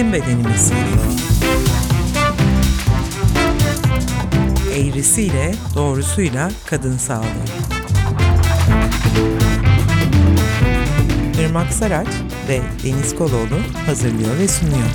Bizim 0.00 0.12
Bedenimiz. 0.12 0.72
Eğrisiyle, 4.76 5.54
doğrusuyla 5.74 6.50
kadın 6.66 6.96
sağlığı. 6.96 7.24
Irmak 11.40 11.72
Saraç 11.72 12.08
ve 12.48 12.60
Deniz 12.84 13.14
Koloğlu 13.14 13.58
hazırlıyor 13.86 14.38
ve 14.38 14.48
sunuyor. 14.48 14.88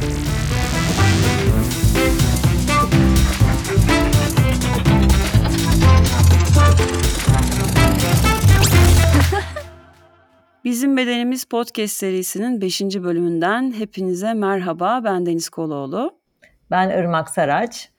Bizim 10.76 10.98
Bedenimiz 10.98 11.46
Podcast 11.46 11.94
serisinin 11.94 12.62
5. 12.62 12.82
bölümünden 12.82 13.74
hepinize 13.78 14.34
merhaba. 14.34 15.02
Ben 15.04 15.26
Deniz 15.26 15.50
Koloğlu. 15.50 16.20
Ben 16.72 16.90
Irmak 16.90 17.30
Saraç. 17.30 17.90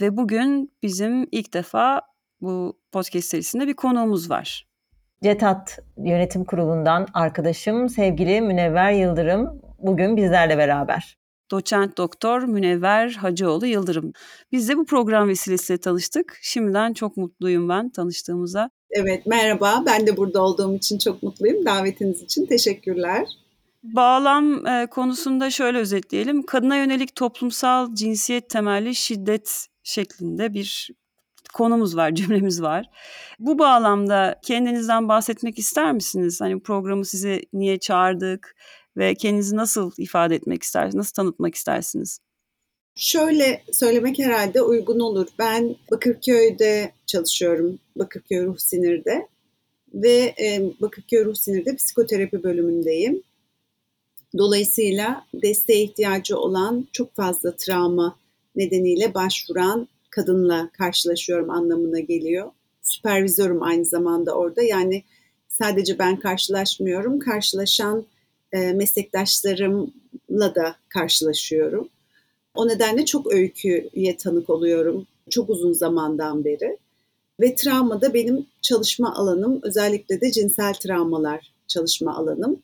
Ve 0.00 0.16
bugün 0.16 0.72
bizim 0.82 1.28
ilk 1.32 1.54
defa 1.54 2.02
bu 2.40 2.78
podcast 2.92 3.28
serisinde 3.28 3.66
bir 3.66 3.74
konuğumuz 3.74 4.30
var. 4.30 4.66
CETAT 5.22 5.78
Yönetim 5.96 6.44
Kurulu'ndan 6.44 7.06
arkadaşım 7.14 7.88
sevgili 7.88 8.40
Münevver 8.40 8.92
Yıldırım 8.92 9.62
bugün 9.78 10.16
bizlerle 10.16 10.58
beraber. 10.58 11.16
Doçent 11.50 11.98
Doktor 11.98 12.42
Münevver 12.42 13.10
Hacıoğlu 13.10 13.66
Yıldırım. 13.66 14.12
Biz 14.52 14.68
de 14.68 14.76
bu 14.76 14.86
program 14.86 15.28
vesilesiyle 15.28 15.80
tanıştık. 15.80 16.38
Şimdiden 16.42 16.92
çok 16.92 17.16
mutluyum 17.16 17.68
ben 17.68 17.90
tanıştığımıza. 17.90 18.70
Evet, 18.90 19.26
merhaba. 19.26 19.82
Ben 19.86 20.06
de 20.06 20.16
burada 20.16 20.42
olduğum 20.42 20.74
için 20.74 20.98
çok 20.98 21.22
mutluyum. 21.22 21.66
Davetiniz 21.66 22.22
için 22.22 22.46
teşekkürler. 22.46 23.26
Bağlam 23.82 24.66
e, 24.66 24.86
konusunda 24.86 25.50
şöyle 25.50 25.78
özetleyelim. 25.78 26.42
Kadına 26.42 26.76
yönelik 26.76 27.14
toplumsal 27.14 27.94
cinsiyet 27.94 28.50
temelli 28.50 28.94
şiddet 28.94 29.66
şeklinde 29.82 30.54
bir 30.54 30.90
konumuz 31.52 31.96
var, 31.96 32.10
cümlemiz 32.14 32.62
var. 32.62 32.86
Bu 33.38 33.58
bağlamda 33.58 34.40
kendinizden 34.44 35.08
bahsetmek 35.08 35.58
ister 35.58 35.92
misiniz? 35.92 36.40
Hani 36.40 36.60
programı 36.60 37.04
size 37.04 37.42
niye 37.52 37.78
çağırdık 37.78 38.56
ve 38.96 39.14
kendinizi 39.14 39.56
nasıl 39.56 39.92
ifade 39.98 40.34
etmek 40.34 40.62
istersiniz, 40.62 40.94
nasıl 40.94 41.12
tanıtmak 41.12 41.54
istersiniz? 41.54 42.20
Şöyle 43.00 43.62
söylemek 43.72 44.18
herhalde 44.18 44.62
uygun 44.62 45.00
olur. 45.00 45.28
Ben 45.38 45.76
Bakırköy'de 45.90 46.92
çalışıyorum. 47.06 47.78
Bakırköy 47.96 48.46
Ruh 48.46 48.58
Sinir'de. 48.58 49.28
Ve 49.94 50.34
Bakırköy 50.80 51.24
Ruh 51.24 51.34
Sinir'de 51.34 51.76
psikoterapi 51.76 52.42
bölümündeyim. 52.42 53.22
Dolayısıyla 54.38 55.26
desteğe 55.34 55.82
ihtiyacı 55.82 56.38
olan 56.38 56.88
çok 56.92 57.14
fazla 57.14 57.56
travma 57.56 58.18
nedeniyle 58.56 59.14
başvuran 59.14 59.88
kadınla 60.10 60.70
karşılaşıyorum 60.72 61.50
anlamına 61.50 62.00
geliyor. 62.00 62.50
Süpervizörüm 62.82 63.62
aynı 63.62 63.84
zamanda 63.84 64.34
orada. 64.34 64.62
Yani 64.62 65.02
sadece 65.48 65.98
ben 65.98 66.20
karşılaşmıyorum. 66.20 67.18
Karşılaşan 67.18 68.06
e, 68.52 68.72
meslektaşlarımla 68.72 70.54
da 70.54 70.76
karşılaşıyorum. 70.88 71.88
O 72.58 72.68
nedenle 72.68 73.04
çok 73.04 73.32
öyküye 73.32 74.16
tanık 74.16 74.50
oluyorum 74.50 75.06
çok 75.30 75.50
uzun 75.50 75.72
zamandan 75.72 76.44
beri. 76.44 76.76
Ve 77.40 77.54
travma 77.54 78.00
da 78.00 78.14
benim 78.14 78.46
çalışma 78.62 79.14
alanım, 79.14 79.60
özellikle 79.62 80.20
de 80.20 80.32
cinsel 80.32 80.74
travmalar 80.74 81.52
çalışma 81.68 82.16
alanım. 82.16 82.62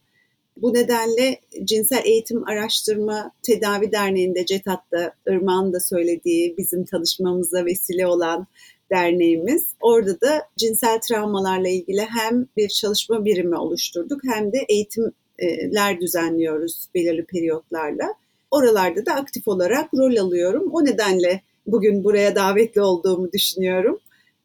Bu 0.57 0.75
nedenle 0.75 1.41
Cinsel 1.65 2.05
Eğitim 2.05 2.49
Araştırma 2.49 3.31
Tedavi 3.43 3.93
Derneği'nde 3.93 4.47
CETAT'ta 4.47 5.15
Irmak'ın 5.29 5.73
da 5.73 5.81
söylediği 5.81 6.57
bizim 6.59 6.85
tanışmamıza 6.85 7.65
vesile 7.65 8.07
olan 8.07 8.47
derneğimiz. 8.91 9.67
Orada 9.81 10.21
da 10.21 10.43
cinsel 10.57 11.01
travmalarla 11.01 11.69
ilgili 11.69 12.01
hem 12.01 12.47
bir 12.57 12.69
çalışma 12.69 13.25
birimi 13.25 13.57
oluşturduk 13.57 14.21
hem 14.35 14.53
de 14.53 14.59
eğitimler 14.69 16.01
düzenliyoruz 16.01 16.89
belirli 16.95 17.25
periyotlarla. 17.25 18.15
Oralarda 18.55 19.07
da 19.07 19.13
aktif 19.15 19.49
olarak 19.49 19.95
rol 19.95 20.17
alıyorum. 20.17 20.71
O 20.73 20.85
nedenle 20.85 21.43
bugün 21.67 22.05
buraya 22.05 22.35
davetli 22.35 22.81
olduğumu 22.81 23.33
düşünüyorum. 23.33 23.99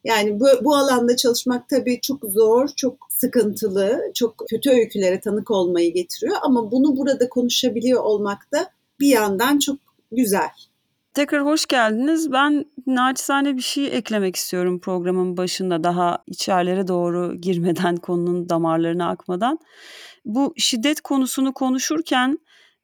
Yani 0.03 0.39
bu, 0.39 0.45
bu 0.61 0.75
alanda 0.75 1.15
çalışmak 1.15 1.69
tabii 1.69 2.01
çok 2.01 2.19
zor, 2.23 2.67
çok 2.75 3.07
sıkıntılı, 3.09 4.01
çok 4.13 4.35
kötü 4.49 4.69
öykülere 4.69 5.19
tanık 5.19 5.51
olmayı 5.51 5.93
getiriyor. 5.93 6.37
Ama 6.41 6.71
bunu 6.71 6.97
burada 6.97 7.29
konuşabiliyor 7.29 8.03
olmak 8.03 8.51
da 8.53 8.71
bir 8.99 9.07
yandan 9.07 9.59
çok 9.59 9.77
güzel. 10.11 10.49
Tekrar 11.13 11.45
hoş 11.45 11.65
geldiniz. 11.65 12.31
Ben 12.31 12.65
naçizane 12.87 13.55
bir 13.57 13.61
şey 13.61 13.97
eklemek 13.97 14.35
istiyorum 14.35 14.79
programın 14.79 15.37
başında 15.37 15.83
daha 15.83 16.23
içerlere 16.27 16.87
doğru 16.87 17.35
girmeden 17.35 17.97
konunun 17.97 18.49
damarlarına 18.49 19.09
akmadan. 19.09 19.59
Bu 20.25 20.53
şiddet 20.57 21.01
konusunu 21.01 21.53
konuşurken 21.53 22.39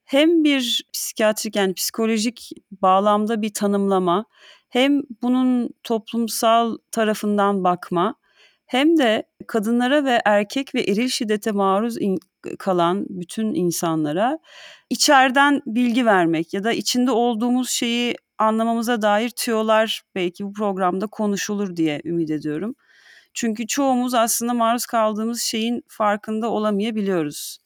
hem 0.06 0.44
bir 0.44 0.86
psikiyatrik 0.94 1.56
yani 1.56 1.74
psikolojik 1.74 2.50
bağlamda 2.72 3.42
bir 3.42 3.54
tanımlama 3.54 4.26
hem 4.70 5.02
bunun 5.22 5.70
toplumsal 5.84 6.78
tarafından 6.92 7.64
bakma 7.64 8.16
hem 8.66 8.98
de 8.98 9.24
kadınlara 9.48 10.06
ve 10.06 10.22
erkek 10.26 10.76
ve 10.76 10.82
eril 10.82 11.08
şiddete 11.08 11.52
maruz 11.52 12.02
in- 12.02 12.20
kalan 12.60 13.06
bütün 13.10 13.54
insanlara 13.54 14.40
içeriden 14.90 15.62
bilgi 15.66 16.06
vermek 16.06 16.54
ya 16.54 16.64
da 16.64 16.74
içinde 16.74 17.12
olduğumuz 17.12 17.70
şeyi 17.70 18.16
anlamamıza 18.38 19.02
dair 19.02 19.30
tüyolar 19.30 20.02
belki 20.16 20.46
bu 20.46 20.54
programda 20.54 21.08
konuşulur 21.08 21.76
diye 21.76 22.02
ümit 22.06 22.32
ediyorum. 22.32 22.76
Çünkü 23.34 23.68
çoğumuz 23.68 24.14
aslında 24.14 24.54
maruz 24.54 24.86
kaldığımız 24.86 25.42
şeyin 25.42 25.84
farkında 25.88 26.50
olamayabiliyoruz 26.50 27.58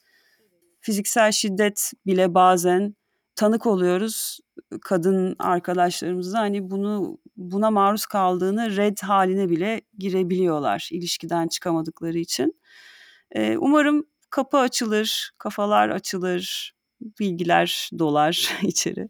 fiziksel 0.90 1.32
şiddet 1.32 1.92
bile 2.06 2.34
bazen 2.34 2.96
tanık 3.36 3.66
oluyoruz 3.66 4.40
kadın 4.82 5.36
arkadaşlarımızda 5.40 6.40
hani 6.40 6.70
bunu 6.70 7.18
buna 7.38 7.72
maruz 7.72 8.06
kaldığını 8.06 8.76
red 8.76 8.98
haline 9.02 9.50
bile 9.50 9.82
girebiliyorlar 9.98 10.90
ilişkiden 10.92 11.48
çıkamadıkları 11.48 12.18
için. 12.18 12.62
Ee, 13.32 13.58
umarım 13.58 14.06
kapı 14.30 14.58
açılır, 14.58 15.32
kafalar 15.38 15.90
açılır, 15.90 16.74
bilgiler 17.20 17.90
dolar 18.00 18.58
içeri. 18.62 19.10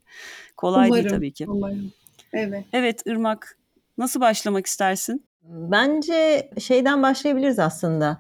Kolay 0.58 0.88
umarım, 0.88 1.04
değil 1.04 1.16
tabii 1.16 1.34
ki. 1.34 1.46
Umarım. 1.48 1.92
Evet. 2.34 2.66
Evet 2.74 3.02
Irmak, 3.06 3.58
nasıl 3.98 4.22
başlamak 4.22 4.66
istersin? 4.66 5.26
Bence 5.44 6.50
şeyden 6.60 7.04
başlayabiliriz 7.04 7.60
aslında. 7.60 8.20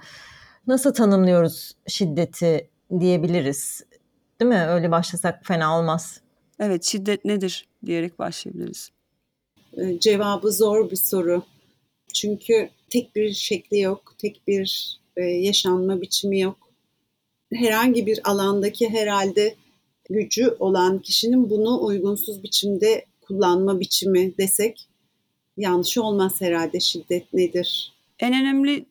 Nasıl 0.67 0.93
tanımlıyoruz 0.93 1.73
şiddeti 1.87 2.69
diyebiliriz. 2.99 3.83
Değil 4.41 4.49
mi? 4.49 4.65
Öyle 4.67 4.91
başlasak 4.91 5.45
fena 5.45 5.79
olmaz. 5.79 6.21
Evet, 6.59 6.83
şiddet 6.83 7.25
nedir 7.25 7.67
diyerek 7.85 8.19
başlayabiliriz. 8.19 8.91
Ee, 9.77 9.99
cevabı 9.99 10.51
zor 10.51 10.91
bir 10.91 10.95
soru. 10.95 11.43
Çünkü 12.13 12.69
tek 12.89 13.15
bir 13.15 13.33
şekli 13.33 13.79
yok, 13.79 14.15
tek 14.17 14.41
bir 14.47 14.99
e, 15.17 15.21
yaşanma 15.23 16.01
biçimi 16.01 16.39
yok. 16.39 16.57
Herhangi 17.53 18.05
bir 18.05 18.29
alandaki 18.29 18.89
herhalde 18.89 19.55
gücü 20.09 20.55
olan 20.59 20.99
kişinin 20.99 21.49
bunu 21.49 21.85
uygunsuz 21.85 22.43
biçimde 22.43 23.05
kullanma 23.21 23.79
biçimi 23.79 24.37
desek 24.37 24.87
yanlış 25.57 25.97
olmaz 25.97 26.41
herhalde 26.41 26.79
şiddet 26.79 27.33
nedir? 27.33 27.93
En 28.19 28.33
önemli 28.33 28.85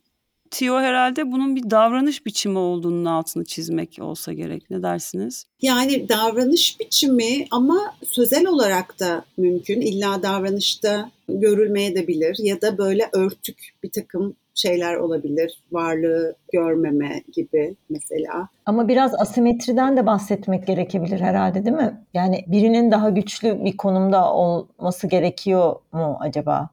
Tio 0.50 0.78
herhalde 0.78 1.32
bunun 1.32 1.56
bir 1.56 1.70
davranış 1.70 2.26
biçimi 2.26 2.58
olduğunun 2.58 3.05
altını 3.05 3.44
çizmek 3.44 3.99
olsa 4.00 4.32
gerek. 4.32 4.70
Ne 4.70 4.82
dersiniz? 4.82 5.46
Yani 5.62 6.08
davranış 6.08 6.81
biçimi 6.81 7.46
ama 7.50 7.94
sözel 8.05 8.46
olarak 8.46 9.00
da 9.00 9.25
mümkün. 9.37 9.81
İlla 9.81 10.23
davranışta 10.23 11.11
görülmeye 11.28 11.94
de 11.94 12.08
bilir 12.08 12.37
ya 12.38 12.61
da 12.61 12.78
böyle 12.78 13.08
örtük 13.12 13.58
bir 13.82 13.90
takım 13.90 14.37
şeyler 14.55 14.96
olabilir. 14.96 15.62
Varlığı 15.73 16.34
görmeme 16.52 17.23
gibi 17.32 17.75
mesela. 17.90 18.49
Ama 18.67 18.88
biraz 18.88 19.14
asimetriden 19.14 19.96
de 19.96 20.06
bahsetmek 20.06 20.67
gerekebilir 20.67 21.20
herhalde 21.20 21.64
değil 21.64 21.76
mi? 21.76 22.00
Yani 22.14 22.44
birinin 22.46 22.90
daha 22.90 23.11
güçlü 23.11 23.64
bir 23.64 23.76
konumda 23.76 24.32
olması 24.32 25.06
gerekiyor 25.06 25.76
mu 25.93 26.17
acaba? 26.20 26.69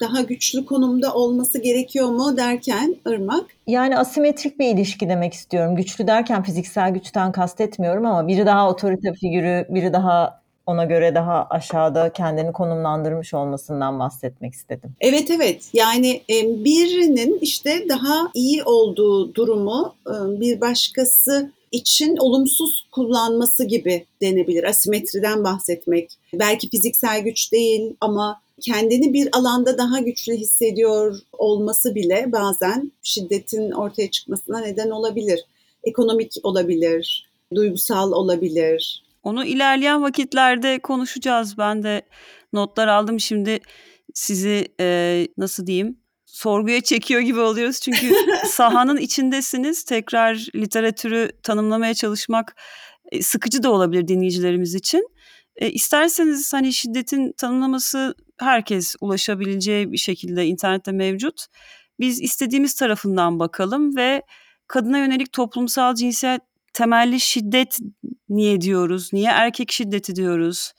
Daha 0.00 0.20
güçlü 0.20 0.66
konumda 0.66 1.14
olması 1.14 1.62
gerekiyor 1.62 2.08
mu 2.08 2.36
derken 2.36 2.96
Irmak? 3.06 3.44
Yani 3.66 3.98
asimetrik 3.98 4.58
bir 4.58 4.74
ilişki 4.74 5.08
demek 5.08 5.34
istiyorum. 5.34 5.76
Güçlü 5.76 6.06
derken 6.06 6.42
fiziksel 6.42 6.90
güçten 6.90 7.32
kastetmiyorum 7.32 8.06
ama 8.06 8.28
biri 8.28 8.46
daha 8.46 8.70
otorite 8.70 9.12
figürü, 9.12 9.66
biri 9.68 9.92
daha 9.92 10.40
ona 10.66 10.84
göre 10.84 11.14
daha 11.14 11.46
aşağıda 11.50 12.12
kendini 12.12 12.52
konumlandırmış 12.52 13.34
olmasından 13.34 13.98
bahsetmek 13.98 14.54
istedim. 14.54 14.94
Evet 15.00 15.30
evet 15.30 15.68
yani 15.72 16.22
birinin 16.64 17.38
işte 17.40 17.88
daha 17.88 18.30
iyi 18.34 18.62
olduğu 18.64 19.34
durumu 19.34 19.94
bir 20.26 20.60
başkası 20.60 21.50
için 21.72 22.16
olumsuz 22.16 22.86
kullanması 22.92 23.64
gibi 23.64 24.04
denebilir. 24.22 24.64
Asimetriden 24.64 25.44
bahsetmek. 25.44 26.10
Belki 26.34 26.68
fiziksel 26.68 27.20
güç 27.20 27.52
değil 27.52 27.96
ama 28.00 28.40
kendini 28.60 29.12
bir 29.12 29.28
alanda 29.32 29.78
daha 29.78 29.98
güçlü 29.98 30.32
hissediyor 30.32 31.18
olması 31.32 31.94
bile 31.94 32.32
bazen 32.32 32.92
şiddetin 33.02 33.70
ortaya 33.70 34.10
çıkmasına 34.10 34.60
neden 34.60 34.90
olabilir. 34.90 35.40
Ekonomik 35.84 36.32
olabilir, 36.42 37.30
duygusal 37.54 38.12
olabilir. 38.12 39.04
Onu 39.22 39.44
ilerleyen 39.44 40.02
vakitlerde 40.02 40.78
konuşacağız. 40.78 41.58
Ben 41.58 41.82
de 41.82 42.02
notlar 42.52 42.88
aldım. 42.88 43.20
Şimdi 43.20 43.60
sizi 44.14 44.68
e, 44.80 45.28
nasıl 45.38 45.66
diyeyim 45.66 46.00
sorguya 46.26 46.80
çekiyor 46.80 47.20
gibi 47.20 47.40
oluyoruz. 47.40 47.80
Çünkü 47.80 48.14
sahanın 48.46 48.96
içindesiniz. 48.96 49.84
Tekrar 49.84 50.46
literatürü 50.54 51.30
tanımlamaya 51.42 51.94
çalışmak 51.94 52.56
e, 53.12 53.22
sıkıcı 53.22 53.62
da 53.62 53.72
olabilir 53.72 54.08
dinleyicilerimiz 54.08 54.74
için. 54.74 55.08
E, 55.56 55.70
isterseniz 55.70 56.52
hani 56.52 56.72
şiddetin 56.72 57.32
tanımlaması 57.32 58.14
herkes 58.38 58.94
ulaşabileceği 59.00 59.92
bir 59.92 59.98
şekilde 59.98 60.46
internette 60.46 60.92
mevcut. 60.92 61.46
Biz 62.00 62.20
istediğimiz 62.20 62.74
tarafından 62.74 63.38
bakalım 63.38 63.96
ve 63.96 64.22
kadına 64.66 64.98
yönelik 64.98 65.32
toplumsal 65.32 65.94
cinsiyet 65.94 66.40
temelli 66.72 67.20
şiddet 67.20 67.78
niye 68.28 68.60
diyoruz? 68.60 69.12
Niye 69.12 69.30
erkek 69.30 69.72
şiddeti 69.72 70.16
diyoruz? 70.16 70.72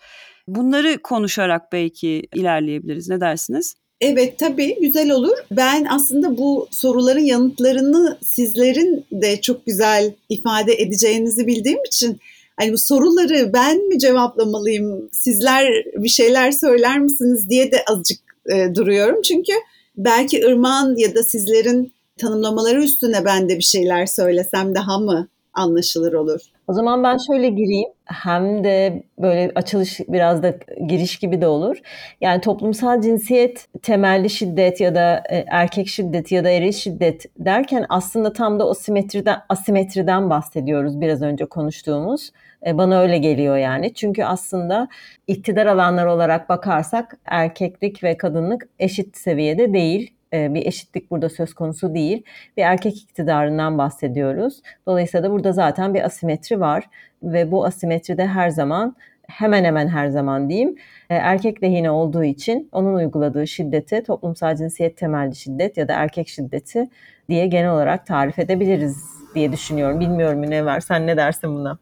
Bunları 0.48 1.02
konuşarak 1.02 1.72
belki 1.72 2.24
ilerleyebiliriz. 2.36 3.10
Ne 3.10 3.22
dersiniz? 3.22 3.76
Evet 4.02 4.40
tabii 4.40 4.82
güzel 4.82 5.12
olur. 5.12 5.38
Ben 5.52 5.86
aslında 5.90 6.38
bu 6.38 6.68
soruların 6.72 7.26
yanıtlarını 7.26 8.18
sizlerin 8.24 9.06
de 9.12 9.42
çok 9.42 9.66
güzel 9.66 10.14
ifade 10.30 10.74
edeceğinizi 10.74 11.48
bildiğim 11.48 11.84
için 11.86 12.20
hani 12.62 12.74
bu 12.74 12.78
soruları 12.78 13.54
ben 13.54 13.88
mi 13.88 14.00
cevaplamalıyım, 14.00 15.10
sizler 15.12 15.68
bir 15.96 16.10
şeyler 16.10 16.52
söyler 16.52 17.00
misiniz 17.00 17.50
diye 17.50 17.72
de 17.72 17.84
azıcık 17.88 18.20
e, 18.54 18.76
duruyorum. 18.76 19.22
Çünkü 19.22 19.54
belki 19.98 20.40
Irmak'ın 20.40 20.98
ya 20.98 21.16
da 21.16 21.24
sizlerin 21.24 21.94
tanımlamaları 22.18 22.84
üstüne 22.84 23.26
ben 23.26 23.50
de 23.50 23.58
bir 23.58 23.64
şeyler 23.64 24.06
söylesem 24.06 24.76
daha 24.76 25.00
mı 25.00 25.28
anlaşılır 25.54 26.14
olur? 26.14 26.42
O 26.72 26.74
zaman 26.74 27.04
ben 27.04 27.18
şöyle 27.28 27.50
gireyim. 27.50 27.90
Hem 28.06 28.64
de 28.64 29.04
böyle 29.20 29.52
açılış 29.56 30.00
biraz 30.08 30.44
da 30.44 30.54
giriş 30.88 31.20
gibi 31.20 31.42
de 31.42 31.48
olur. 31.48 31.78
Yani 32.22 32.42
toplumsal 32.42 33.02
cinsiyet 33.02 33.68
temelli 33.82 34.30
şiddet 34.30 34.82
ya 34.82 34.96
da 34.96 35.24
e, 35.30 35.46
erkek 35.48 35.88
şiddet 35.88 36.32
ya 36.32 36.44
da 36.44 36.50
eril 36.50 36.72
şiddet 36.72 37.26
derken 37.40 37.86
aslında 37.90 38.34
tam 38.34 38.60
da 38.60 38.68
o 38.68 38.74
simetriden, 38.74 39.40
asimetriden 39.50 40.30
bahsediyoruz 40.30 41.02
biraz 41.02 41.22
önce 41.22 41.46
konuştuğumuz. 41.46 42.32
E, 42.66 42.78
bana 42.78 43.02
öyle 43.02 43.18
geliyor 43.18 43.58
yani. 43.58 43.94
Çünkü 43.94 44.24
aslında 44.24 44.88
iktidar 45.28 45.66
alanlar 45.66 46.06
olarak 46.06 46.50
bakarsak 46.50 47.18
erkeklik 47.26 48.04
ve 48.04 48.18
kadınlık 48.18 48.70
eşit 48.80 49.18
seviyede 49.18 49.74
değil 49.74 50.14
bir 50.34 50.66
eşitlik 50.66 51.12
burada 51.12 51.30
söz 51.30 51.54
konusu 51.54 51.94
değil. 51.94 52.24
Bir 52.58 52.62
erkek 52.62 52.98
iktidarından 52.98 53.78
bahsediyoruz. 53.78 54.62
Dolayısıyla 54.88 55.30
da 55.30 55.32
burada 55.32 55.52
zaten 55.52 55.94
bir 55.94 56.06
asimetri 56.06 56.60
var 56.60 56.90
ve 57.24 57.52
bu 57.52 57.66
asimetri 57.66 58.18
de 58.18 58.28
her 58.28 58.50
zaman 58.50 58.96
hemen 59.28 59.64
hemen 59.64 59.88
her 59.88 60.08
zaman 60.08 60.50
diyeyim 60.50 60.76
e, 61.10 61.16
erkek 61.16 61.64
lehine 61.64 61.92
olduğu 61.92 62.24
için 62.24 62.70
onun 62.72 62.94
uyguladığı 62.94 63.48
şiddeti 63.48 64.04
toplumsal 64.04 64.56
cinsiyet 64.56 64.98
temelli 64.98 65.36
şiddet 65.36 65.78
ya 65.78 65.88
da 65.88 65.94
erkek 65.94 66.28
şiddeti 66.28 66.90
diye 67.30 67.48
genel 67.48 67.72
olarak 67.72 68.08
tarif 68.08 68.40
edebiliriz 68.40 68.98
diye 69.36 69.52
düşünüyorum. 69.52 70.00
Bilmiyorum 70.00 70.40
Münevver 70.40 70.80
sen 70.80 71.08
ne 71.08 71.18
dersin 71.18 71.56
buna? 71.56 71.78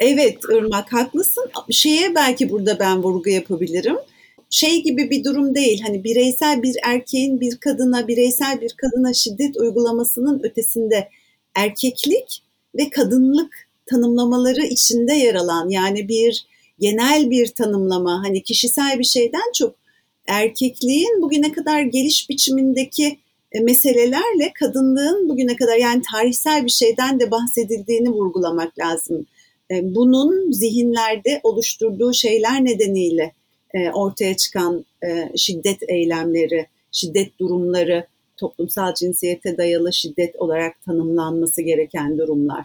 Evet 0.00 0.38
Irmak 0.52 0.92
haklısın. 0.92 1.50
Şeye 1.70 2.14
belki 2.14 2.50
burada 2.50 2.78
ben 2.78 3.02
vurgu 3.02 3.30
yapabilirim 3.30 3.96
şey 4.50 4.82
gibi 4.82 5.10
bir 5.10 5.24
durum 5.24 5.54
değil. 5.54 5.80
Hani 5.82 6.04
bireysel 6.04 6.62
bir 6.62 6.76
erkeğin 6.84 7.40
bir 7.40 7.56
kadına, 7.56 8.08
bireysel 8.08 8.60
bir 8.60 8.72
kadına 8.76 9.12
şiddet 9.12 9.56
uygulamasının 9.56 10.40
ötesinde 10.44 11.08
erkeklik 11.54 12.42
ve 12.74 12.90
kadınlık 12.90 13.68
tanımlamaları 13.86 14.66
içinde 14.66 15.14
yer 15.14 15.34
alan 15.34 15.68
yani 15.68 16.08
bir 16.08 16.46
genel 16.78 17.30
bir 17.30 17.46
tanımlama 17.46 18.22
hani 18.24 18.42
kişisel 18.42 18.98
bir 18.98 19.04
şeyden 19.04 19.52
çok 19.54 19.74
erkekliğin 20.26 21.22
bugüne 21.22 21.52
kadar 21.52 21.82
geliş 21.82 22.30
biçimindeki 22.30 23.18
e, 23.52 23.60
meselelerle 23.60 24.52
kadınlığın 24.54 25.28
bugüne 25.28 25.56
kadar 25.56 25.76
yani 25.76 26.02
tarihsel 26.12 26.64
bir 26.64 26.70
şeyden 26.70 27.20
de 27.20 27.30
bahsedildiğini 27.30 28.10
vurgulamak 28.10 28.78
lazım. 28.78 29.26
E, 29.70 29.94
bunun 29.94 30.52
zihinlerde 30.52 31.40
oluşturduğu 31.42 32.12
şeyler 32.12 32.64
nedeniyle 32.64 33.32
e, 33.74 33.90
ortaya 33.90 34.36
çıkan 34.36 34.84
e, 35.04 35.36
şiddet 35.36 35.82
eylemleri, 35.88 36.66
şiddet 36.92 37.38
durumları, 37.38 38.06
toplumsal 38.36 38.94
cinsiyete 38.94 39.56
dayalı 39.56 39.92
şiddet 39.92 40.36
olarak 40.36 40.82
tanımlanması 40.82 41.62
gereken 41.62 42.18
durumlar. 42.18 42.64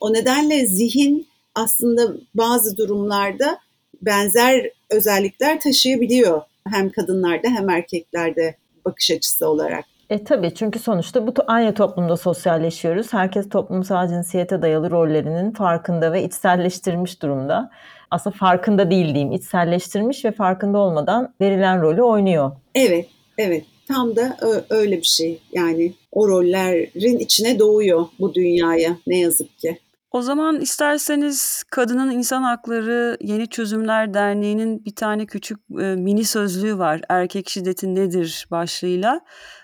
O 0.00 0.12
nedenle 0.12 0.66
zihin 0.66 1.26
aslında 1.54 2.12
bazı 2.34 2.76
durumlarda 2.76 3.58
benzer 4.02 4.70
özellikler 4.90 5.60
taşıyabiliyor 5.60 6.42
hem 6.66 6.90
kadınlarda 6.90 7.48
hem 7.48 7.70
erkeklerde 7.70 8.56
bakış 8.84 9.10
açısı 9.10 9.48
olarak. 9.48 9.84
E 10.10 10.24
tabii 10.24 10.54
çünkü 10.54 10.78
sonuçta 10.78 11.26
bu 11.26 11.32
aynı 11.46 11.74
toplumda 11.74 12.16
sosyalleşiyoruz. 12.16 13.12
Herkes 13.12 13.48
toplumsal 13.48 14.08
cinsiyete 14.08 14.62
dayalı 14.62 14.90
rollerinin 14.90 15.50
farkında 15.50 16.12
ve 16.12 16.24
içselleştirmiş 16.24 17.22
durumda 17.22 17.70
aslında 18.10 18.36
farkında 18.36 18.90
değil 18.90 19.14
diyeyim. 19.14 19.32
içselleştirmiş 19.32 20.24
ve 20.24 20.32
farkında 20.32 20.78
olmadan 20.78 21.34
verilen 21.40 21.82
rolü 21.82 22.02
oynuyor. 22.02 22.50
Evet, 22.74 23.08
evet. 23.38 23.64
Tam 23.88 24.16
da 24.16 24.36
öyle 24.70 24.96
bir 24.96 25.06
şey. 25.06 25.40
Yani 25.52 25.92
o 26.12 26.28
rollerin 26.28 27.18
içine 27.18 27.58
doğuyor 27.58 28.06
bu 28.20 28.34
dünyaya 28.34 28.96
ne 29.06 29.18
yazık 29.18 29.58
ki. 29.58 29.78
O 30.10 30.22
zaman 30.22 30.60
isterseniz 30.60 31.62
Kadının 31.70 32.10
İnsan 32.10 32.42
Hakları 32.42 33.16
Yeni 33.20 33.46
Çözümler 33.46 34.14
Derneği'nin 34.14 34.84
bir 34.84 34.94
tane 34.94 35.26
küçük 35.26 35.58
e, 35.70 35.82
mini 35.82 36.24
sözlüğü 36.24 36.78
var. 36.78 37.00
Erkek 37.08 37.48
şiddeti 37.48 37.94
nedir 37.94 38.46
başlığıyla. 38.50 39.20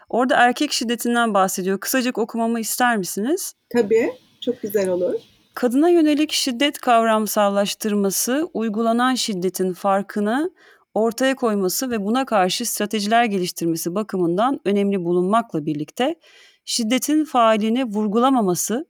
Orada 0.08 0.36
erkek 0.36 0.72
şiddetinden 0.72 1.34
bahsediyor. 1.34 1.80
Kısacık 1.80 2.18
okumamı 2.18 2.60
ister 2.60 2.96
misiniz? 2.96 3.54
Tabii, 3.72 4.12
çok 4.40 4.62
güzel 4.62 4.88
olur. 4.88 5.14
Kadına 5.54 5.88
yönelik 5.88 6.32
şiddet 6.32 6.78
kavramsallaştırması, 6.78 8.48
uygulanan 8.54 9.14
şiddetin 9.14 9.72
farkını 9.72 10.50
ortaya 10.94 11.34
koyması 11.34 11.90
ve 11.90 12.04
buna 12.04 12.24
karşı 12.24 12.66
stratejiler 12.66 13.24
geliştirmesi 13.24 13.94
bakımından 13.94 14.60
önemli 14.64 15.04
bulunmakla 15.04 15.66
birlikte 15.66 16.14
şiddetin 16.64 17.24
faalini 17.24 17.84
vurgulamaması 17.84 18.86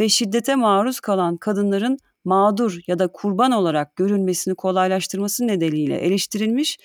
ve 0.00 0.08
şiddete 0.08 0.54
maruz 0.54 1.00
kalan 1.00 1.36
kadınların 1.36 1.98
mağdur 2.24 2.78
ya 2.86 2.98
da 2.98 3.08
kurban 3.08 3.52
olarak 3.52 3.96
görülmesini 3.96 4.54
kolaylaştırması 4.54 5.46
nedeniyle 5.46 5.96
eleştirilmiş 5.96 6.78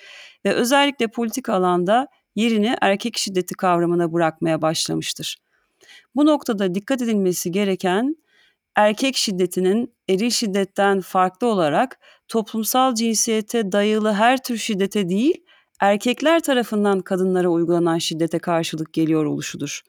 ve 0.44 0.52
özellikle 0.54 1.08
politik 1.08 1.48
alanda 1.48 2.06
yerini 2.34 2.76
erkek 2.80 3.18
şiddeti 3.18 3.54
kavramına 3.54 4.12
bırakmaya 4.12 4.62
başlamıştır. 4.62 5.36
Bu 6.14 6.26
noktada 6.26 6.74
dikkat 6.74 7.02
edilmesi 7.02 7.52
gereken 7.52 8.16
erkek 8.76 9.16
şiddetinin 9.16 9.94
eril 10.08 10.30
şiddetten 10.30 11.00
farklı 11.00 11.46
olarak 11.46 11.98
toplumsal 12.28 12.94
cinsiyete 12.94 13.72
dayalı 13.72 14.12
her 14.12 14.42
tür 14.42 14.56
şiddete 14.56 15.08
değil, 15.08 15.44
erkekler 15.80 16.40
tarafından 16.40 17.00
kadınlara 17.00 17.48
uygulanan 17.48 17.98
şiddete 17.98 18.38
karşılık 18.38 18.92
geliyor 18.92 19.24
oluşudur. 19.24 19.82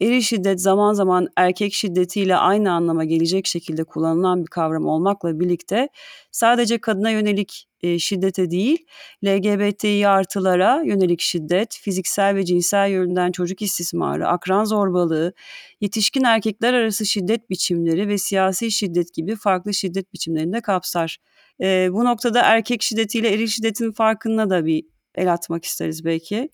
Eril 0.00 0.20
şiddet 0.20 0.60
zaman 0.60 0.92
zaman 0.92 1.28
erkek 1.36 1.74
şiddetiyle 1.74 2.36
aynı 2.36 2.72
anlama 2.72 3.04
gelecek 3.04 3.46
şekilde 3.46 3.84
kullanılan 3.84 4.42
bir 4.42 4.46
kavram 4.46 4.86
olmakla 4.86 5.40
birlikte 5.40 5.88
sadece 6.30 6.78
kadına 6.78 7.10
yönelik 7.10 7.66
e, 7.82 7.98
şiddete 7.98 8.50
değil, 8.50 8.86
LGBTİ 9.24 10.08
artılara 10.08 10.82
yönelik 10.82 11.20
şiddet, 11.20 11.78
fiziksel 11.82 12.34
ve 12.34 12.44
cinsel 12.44 12.90
yönden 12.90 13.32
çocuk 13.32 13.62
istismarı, 13.62 14.28
akran 14.28 14.64
zorbalığı, 14.64 15.32
yetişkin 15.80 16.24
erkekler 16.24 16.74
arası 16.74 17.06
şiddet 17.06 17.50
biçimleri 17.50 18.08
ve 18.08 18.18
siyasi 18.18 18.70
şiddet 18.70 19.14
gibi 19.14 19.36
farklı 19.36 19.74
şiddet 19.74 20.12
biçimlerini 20.12 20.52
de 20.52 20.60
kapsar. 20.60 21.18
E, 21.60 21.88
bu 21.92 22.04
noktada 22.04 22.40
erkek 22.42 22.82
şiddetiyle 22.82 23.34
eril 23.34 23.46
şiddetin 23.46 23.92
farkına 23.92 24.50
da 24.50 24.66
bir 24.66 24.84
el 25.14 25.32
atmak 25.32 25.64
isteriz 25.64 26.04
belki. 26.04 26.50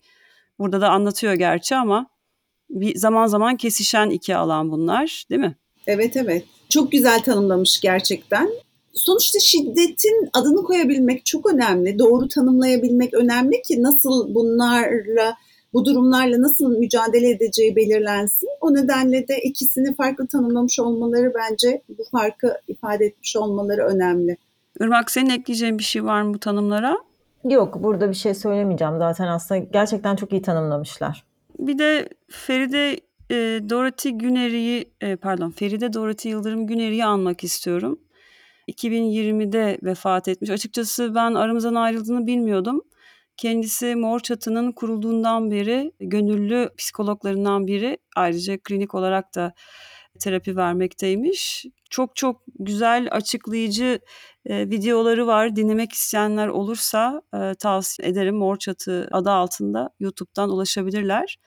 Burada 0.59 0.81
da 0.81 0.89
anlatıyor 0.89 1.33
gerçi 1.33 1.75
ama 1.75 2.16
bir 2.69 2.95
zaman 2.95 3.27
zaman 3.27 3.57
kesişen 3.57 4.09
iki 4.09 4.35
alan 4.35 4.71
bunlar 4.71 5.25
değil 5.29 5.41
mi? 5.41 5.55
Evet 5.87 6.17
evet. 6.17 6.43
Çok 6.69 6.91
güzel 6.91 7.19
tanımlamış 7.23 7.79
gerçekten. 7.81 8.49
Sonuçta 8.93 9.39
şiddetin 9.39 10.29
adını 10.33 10.63
koyabilmek 10.63 11.25
çok 11.25 11.53
önemli. 11.53 11.99
Doğru 11.99 12.27
tanımlayabilmek 12.27 13.13
önemli 13.13 13.61
ki 13.61 13.83
nasıl 13.83 14.35
bunlarla 14.35 15.35
bu 15.73 15.85
durumlarla 15.85 16.41
nasıl 16.41 16.77
mücadele 16.77 17.29
edeceği 17.29 17.75
belirlensin. 17.75 18.49
O 18.61 18.73
nedenle 18.73 19.27
de 19.27 19.41
ikisini 19.43 19.95
farklı 19.95 20.27
tanımlamış 20.27 20.79
olmaları 20.79 21.33
bence 21.35 21.81
bu 21.89 22.03
farkı 22.11 22.53
ifade 22.67 23.05
etmiş 23.05 23.35
olmaları 23.35 23.81
önemli. 23.81 24.37
Irmak 24.79 25.11
senin 25.11 25.29
ekleyeceğin 25.29 25.77
bir 25.79 25.83
şey 25.83 26.05
var 26.05 26.21
mı 26.21 26.33
bu 26.33 26.39
tanımlara? 26.39 26.97
Yok 27.43 27.83
burada 27.83 28.09
bir 28.09 28.15
şey 28.15 28.33
söylemeyeceğim 28.33 28.93
zaten 28.97 29.27
aslında 29.27 29.61
gerçekten 29.73 30.15
çok 30.15 30.31
iyi 30.31 30.41
tanımlamışlar. 30.41 31.23
Bir 31.59 31.77
de 31.77 32.09
Feride 32.29 32.99
e, 33.31 33.35
Dorothy 33.69 34.13
Güneri'yi 34.13 34.91
e, 35.01 35.15
pardon 35.15 35.51
Feride 35.51 35.93
Dorothy 35.93 36.31
Yıldırım 36.31 36.67
Güneri'yi 36.67 37.05
anmak 37.05 37.43
istiyorum. 37.43 37.99
2020'de 38.67 39.79
vefat 39.83 40.27
etmiş. 40.27 40.49
Açıkçası 40.49 41.15
ben 41.15 41.33
aramızdan 41.33 41.75
ayrıldığını 41.75 42.27
bilmiyordum. 42.27 42.81
Kendisi 43.37 43.95
Mor 43.95 44.19
Çatı'nın 44.19 44.71
kurulduğundan 44.71 45.51
beri 45.51 45.91
gönüllü 45.99 46.69
psikologlarından 46.77 47.67
biri. 47.67 47.97
Ayrıca 48.15 48.57
klinik 48.57 48.95
olarak 48.95 49.35
da 49.35 49.53
terapi 50.19 50.55
vermekteymiş. 50.55 51.65
Çok 51.89 52.15
çok 52.15 52.41
güzel 52.59 53.07
açıklayıcı 53.11 53.99
e, 54.45 54.69
videoları 54.69 55.27
var. 55.27 55.55
Dinlemek 55.55 55.93
isteyenler 55.93 56.47
olursa 56.47 57.21
e, 57.33 57.53
tavsiye 57.59 58.09
ederim. 58.09 58.35
Mor 58.35 58.57
Çatı 58.57 59.07
adı 59.11 59.31
altında 59.31 59.89
YouTube'dan 59.99 60.49
ulaşabilirler. 60.49 61.37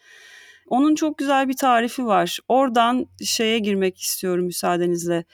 Onun 0.66 0.94
çok 0.94 1.18
güzel 1.18 1.48
bir 1.48 1.56
tarifi 1.56 2.06
var. 2.06 2.38
Oradan 2.48 3.06
şeye 3.24 3.58
girmek 3.58 4.00
istiyorum 4.00 4.44
müsaadenizle. 4.44 5.24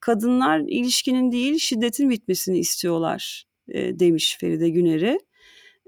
Kadınlar 0.00 0.58
ilişkinin 0.58 1.32
değil 1.32 1.58
şiddetin 1.58 2.10
bitmesini 2.10 2.58
istiyorlar 2.58 3.46
e, 3.68 3.98
demiş 3.98 4.36
Feride 4.40 4.68
Güner'i. 4.68 5.18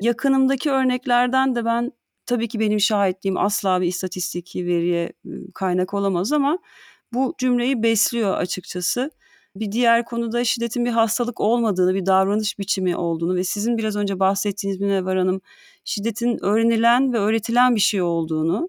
Yakınımdaki 0.01 0.71
örneklerden 0.71 1.55
de 1.55 1.65
ben 1.65 1.93
tabii 2.27 2.49
ki 2.49 2.61
benim 2.61 2.81
şahitliğim 2.81 3.37
asla 3.37 3.81
bir 3.81 3.87
istatistiki 3.87 4.67
veriye 4.67 5.13
kaynak 5.55 5.95
olamaz 5.95 6.33
ama 6.33 6.59
bu 7.13 7.35
cümleyi 7.39 7.83
besliyor 7.83 8.37
açıkçası. 8.37 9.11
Bir 9.57 9.73
diğer 9.73 10.05
konuda 10.05 10.45
şiddetin 10.45 10.85
bir 10.85 10.91
hastalık 10.91 11.41
olmadığını, 11.41 11.95
bir 11.95 12.07
davranış 12.07 12.59
biçimi 12.59 12.97
olduğunu 12.97 13.35
ve 13.37 13.45
sizin 13.45 13.79
biraz 13.79 13.97
önce 13.97 14.21
bahsettiğiniz 14.21 14.81
Münevver 14.81 15.17
Hanım 15.17 15.41
şiddetin 15.85 16.45
öğrenilen 16.45 17.13
ve 17.13 17.19
öğretilen 17.19 17.75
bir 17.75 17.81
şey 17.81 18.03
olduğunu 18.03 18.69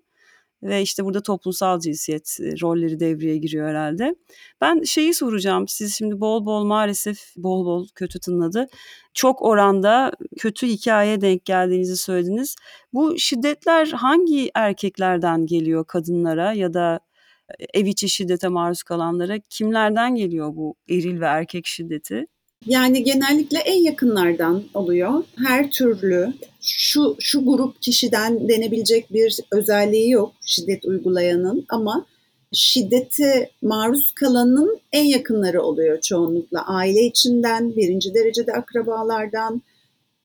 ve 0.64 0.82
işte 0.82 1.06
burada 1.06 1.22
toplumsal 1.22 1.80
cinsiyet 1.80 2.38
rolleri 2.62 3.00
devreye 3.00 3.38
giriyor 3.38 3.68
herhalde. 3.70 4.16
Ben 4.62 4.82
şeyi 4.84 5.14
soracağım. 5.14 5.68
Siz 5.68 5.96
şimdi 5.98 6.20
bol 6.20 6.46
bol 6.46 6.64
maalesef 6.66 7.34
bol 7.38 7.66
bol 7.66 7.88
kötü 7.96 8.20
tınladı. 8.20 8.68
Çok 9.14 9.42
oranda 9.42 10.12
kötü 10.40 10.68
hikaye 10.68 11.22
denk 11.22 11.46
geldiğinizi 11.46 11.98
söylediniz. 11.98 12.56
Bu 12.94 13.18
şiddetler 13.18 13.88
hangi 13.88 14.52
erkeklerden 14.56 15.46
geliyor 15.46 15.86
kadınlara 15.88 16.54
ya 16.54 16.74
da 16.74 17.00
ev 17.74 17.86
içi 17.86 18.10
şiddete 18.10 18.48
maruz 18.48 18.84
kalanlara? 18.84 19.40
Kimlerden 19.40 20.16
geliyor 20.16 20.56
bu 20.56 20.76
eril 20.90 21.22
ve 21.22 21.26
erkek 21.26 21.66
şiddeti? 21.68 22.26
Yani 22.66 23.04
genellikle 23.04 23.60
en 23.60 23.84
yakınlardan 23.84 24.64
oluyor. 24.74 25.24
Her 25.48 25.72
türlü 25.72 26.34
şu 26.62 27.16
şu 27.20 27.46
grup 27.46 27.82
kişiden 27.82 28.50
denebilecek 28.50 29.14
bir 29.14 29.40
özelliği 29.52 30.12
yok 30.12 30.34
şiddet 30.46 30.86
uygulayanın 30.86 31.66
ama 31.70 32.06
şiddete 32.54 33.52
maruz 33.62 34.12
kalanın 34.12 34.80
en 34.92 35.04
yakınları 35.04 35.62
oluyor 35.62 36.02
çoğunlukla. 36.02 36.68
Aile 36.68 37.02
içinden, 37.02 37.76
birinci 37.76 38.14
derecede 38.14 38.52
akrabalardan, 38.54 39.62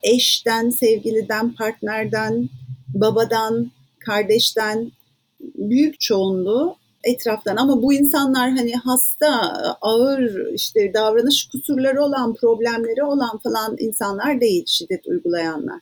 eşten, 0.03 0.69
sevgiliden, 0.69 1.53
partnerden, 1.53 2.49
babadan, 2.93 3.71
kardeşten 3.99 4.91
büyük 5.39 5.99
çoğunluğu 5.99 6.75
etraftan 7.05 7.55
ama 7.55 7.81
bu 7.81 7.93
insanlar 7.93 8.49
hani 8.51 8.73
hasta, 8.75 9.53
ağır 9.81 10.53
işte 10.53 10.93
davranış 10.93 11.49
kusurları 11.51 12.01
olan, 12.01 12.33
problemleri 12.33 13.03
olan 13.03 13.37
falan 13.43 13.75
insanlar 13.79 14.41
değil 14.41 14.63
şiddet 14.67 15.07
uygulayanlar. 15.07 15.79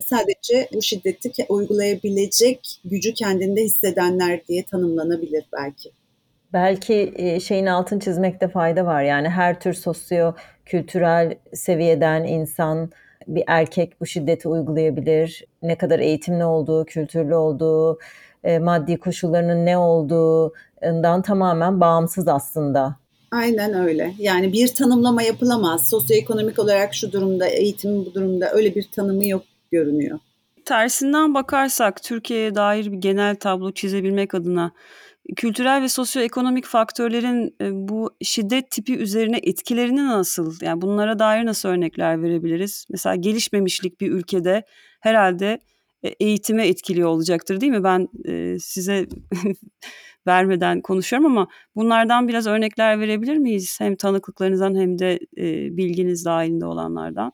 Sadece 0.00 0.68
bu 0.74 0.82
şiddeti 0.82 1.46
uygulayabilecek 1.48 2.80
gücü 2.84 3.14
kendinde 3.14 3.62
hissedenler 3.62 4.46
diye 4.48 4.64
tanımlanabilir 4.64 5.44
belki. 5.52 5.90
Belki 6.52 7.14
şeyin 7.44 7.66
altın 7.66 7.98
çizmekte 7.98 8.48
fayda 8.48 8.86
var. 8.86 9.02
Yani 9.02 9.28
her 9.28 9.60
tür 9.60 9.74
sosyo 9.74 10.32
kültürel 10.64 11.34
seviyeden 11.54 12.24
insan 12.24 12.90
bir 13.26 13.44
erkek 13.46 14.00
bu 14.00 14.06
şiddeti 14.06 14.48
uygulayabilir. 14.48 15.44
Ne 15.62 15.78
kadar 15.78 15.98
eğitimli 15.98 16.44
olduğu, 16.44 16.84
kültürlü 16.84 17.34
olduğu, 17.34 17.98
e, 18.44 18.58
maddi 18.58 18.96
koşullarının 18.96 19.66
ne 19.66 19.78
olduğundan 19.78 21.22
tamamen 21.22 21.80
bağımsız 21.80 22.28
aslında. 22.28 22.96
Aynen 23.30 23.74
öyle. 23.74 24.14
Yani 24.18 24.52
bir 24.52 24.68
tanımlama 24.68 25.22
yapılamaz. 25.22 25.88
Sosyoekonomik 25.88 26.58
olarak 26.58 26.94
şu 26.94 27.12
durumda, 27.12 27.46
eğitim 27.46 28.06
bu 28.06 28.14
durumda 28.14 28.50
öyle 28.52 28.74
bir 28.74 28.88
tanımı 28.92 29.26
yok 29.26 29.42
görünüyor. 29.72 30.18
Tersinden 30.64 31.34
bakarsak 31.34 32.02
Türkiye'ye 32.02 32.54
dair 32.54 32.92
bir 32.92 32.96
genel 32.96 33.36
tablo 33.36 33.72
çizebilmek 33.72 34.34
adına 34.34 34.72
kültürel 35.36 35.82
ve 35.82 35.88
sosyoekonomik 35.88 36.64
faktörlerin 36.64 37.56
bu 37.88 38.10
şiddet 38.22 38.70
tipi 38.70 38.96
üzerine 38.96 39.40
etkilerini 39.42 40.06
nasıl? 40.06 40.54
Yani 40.62 40.82
bunlara 40.82 41.18
dair 41.18 41.46
nasıl 41.46 41.68
örnekler 41.68 42.22
verebiliriz? 42.22 42.86
Mesela 42.90 43.16
gelişmemişlik 43.16 44.00
bir 44.00 44.10
ülkede 44.10 44.62
herhalde 45.00 45.58
eğitime 46.02 46.68
etkiliyor 46.68 47.08
olacaktır 47.08 47.60
değil 47.60 47.72
mi? 47.72 47.84
Ben 47.84 48.08
e, 48.28 48.58
size 48.58 49.06
vermeden 50.26 50.80
konuşuyorum 50.80 51.26
ama 51.26 51.48
bunlardan 51.76 52.28
biraz 52.28 52.46
örnekler 52.46 53.00
verebilir 53.00 53.36
miyiz? 53.36 53.80
Hem 53.80 53.96
tanıklıklarınızdan 53.96 54.76
hem 54.80 54.98
de 54.98 55.18
e, 55.38 55.76
bilginiz 55.76 56.24
dahilinde 56.24 56.66
olanlardan. 56.66 57.32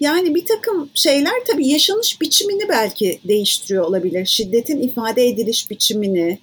Yani 0.00 0.34
bir 0.34 0.46
takım 0.46 0.90
şeyler 0.94 1.32
tabii 1.46 1.68
yaşanış 1.68 2.20
biçimini 2.20 2.68
belki 2.68 3.20
değiştiriyor 3.28 3.84
olabilir. 3.84 4.26
Şiddetin 4.26 4.82
ifade 4.82 5.28
ediliş 5.28 5.70
biçimini, 5.70 6.38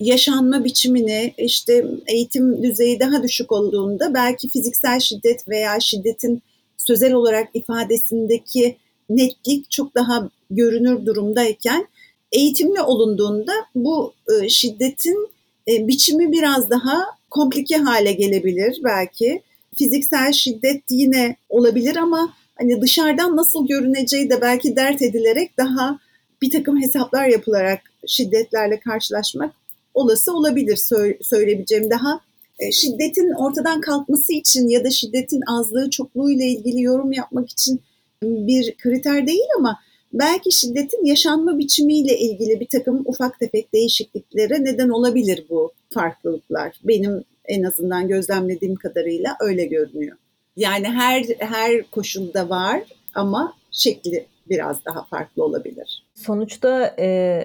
yaşanma 0.00 0.64
biçimini, 0.64 1.34
işte 1.38 1.84
eğitim 2.06 2.62
düzeyi 2.62 3.00
daha 3.00 3.22
düşük 3.22 3.52
olduğunda 3.52 4.14
belki 4.14 4.48
fiziksel 4.48 5.00
şiddet 5.00 5.48
veya 5.48 5.80
şiddetin 5.80 6.42
sözel 6.76 7.12
olarak 7.12 7.48
ifadesindeki 7.54 8.76
netlik 9.08 9.70
çok 9.70 9.94
daha 9.94 10.30
görünür 10.50 11.06
durumdayken 11.06 11.88
eğitimli 12.32 12.80
olunduğunda 12.80 13.52
bu 13.74 14.12
e, 14.28 14.48
şiddetin 14.48 15.28
e, 15.68 15.88
biçimi 15.88 16.32
biraz 16.32 16.70
daha 16.70 17.04
komplike 17.30 17.76
hale 17.76 18.12
gelebilir 18.12 18.80
belki. 18.84 19.42
Fiziksel 19.74 20.32
şiddet 20.32 20.82
yine 20.90 21.36
olabilir 21.48 21.96
ama 21.96 22.34
hani 22.58 22.80
dışarıdan 22.82 23.36
nasıl 23.36 23.66
görüneceği 23.66 24.30
de 24.30 24.40
belki 24.40 24.76
dert 24.76 25.02
edilerek 25.02 25.58
daha 25.58 25.98
bir 26.42 26.50
takım 26.50 26.82
hesaplar 26.82 27.26
yapılarak 27.26 27.80
şiddetlerle 28.06 28.80
karşılaşmak 28.80 29.54
olası 29.94 30.32
olabilir 30.32 30.76
söyleyebileceğim. 31.22 31.90
Daha 31.90 32.20
e, 32.58 32.72
şiddetin 32.72 33.32
ortadan 33.32 33.80
kalkması 33.80 34.32
için 34.32 34.68
ya 34.68 34.84
da 34.84 34.90
şiddetin 34.90 35.40
azlığı 35.58 35.90
çokluğu 35.90 36.30
ile 36.30 36.46
ilgili 36.46 36.82
yorum 36.82 37.12
yapmak 37.12 37.50
için 37.50 37.80
bir 38.22 38.76
kriter 38.76 39.26
değil 39.26 39.48
ama 39.58 39.78
belki 40.12 40.52
şiddetin 40.52 41.04
yaşanma 41.04 41.58
biçimiyle 41.58 42.18
ilgili 42.18 42.60
bir 42.60 42.68
takım 42.68 43.02
ufak 43.06 43.40
tefek 43.40 43.72
değişikliklere 43.72 44.64
neden 44.64 44.88
olabilir 44.88 45.44
bu 45.50 45.72
farklılıklar. 45.90 46.80
Benim 46.84 47.24
en 47.44 47.62
azından 47.62 48.08
gözlemlediğim 48.08 48.76
kadarıyla 48.76 49.36
öyle 49.40 49.64
görünüyor. 49.64 50.16
Yani 50.56 50.88
her 50.88 51.24
her 51.38 51.82
koşulda 51.90 52.48
var 52.48 52.82
ama 53.14 53.54
şekli 53.70 54.26
biraz 54.48 54.84
daha 54.84 55.04
farklı 55.04 55.44
olabilir. 55.44 56.04
Sonuçta 56.14 56.94
e, 56.98 57.44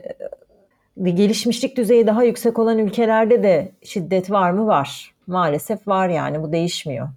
gelişmişlik 1.04 1.78
düzeyi 1.78 2.08
daha 2.08 2.24
yüksek 2.24 2.60
olan 2.60 2.78
ülkelerde 2.78 3.44
de 3.44 3.72
şiddet 3.84 4.32
var 4.32 4.52
mı? 4.52 4.68
Var. 4.68 5.14
Maalesef 5.28 5.88
var 5.88 6.10
yani 6.10 6.44
bu 6.44 6.52
değişmiyor. 6.52 7.10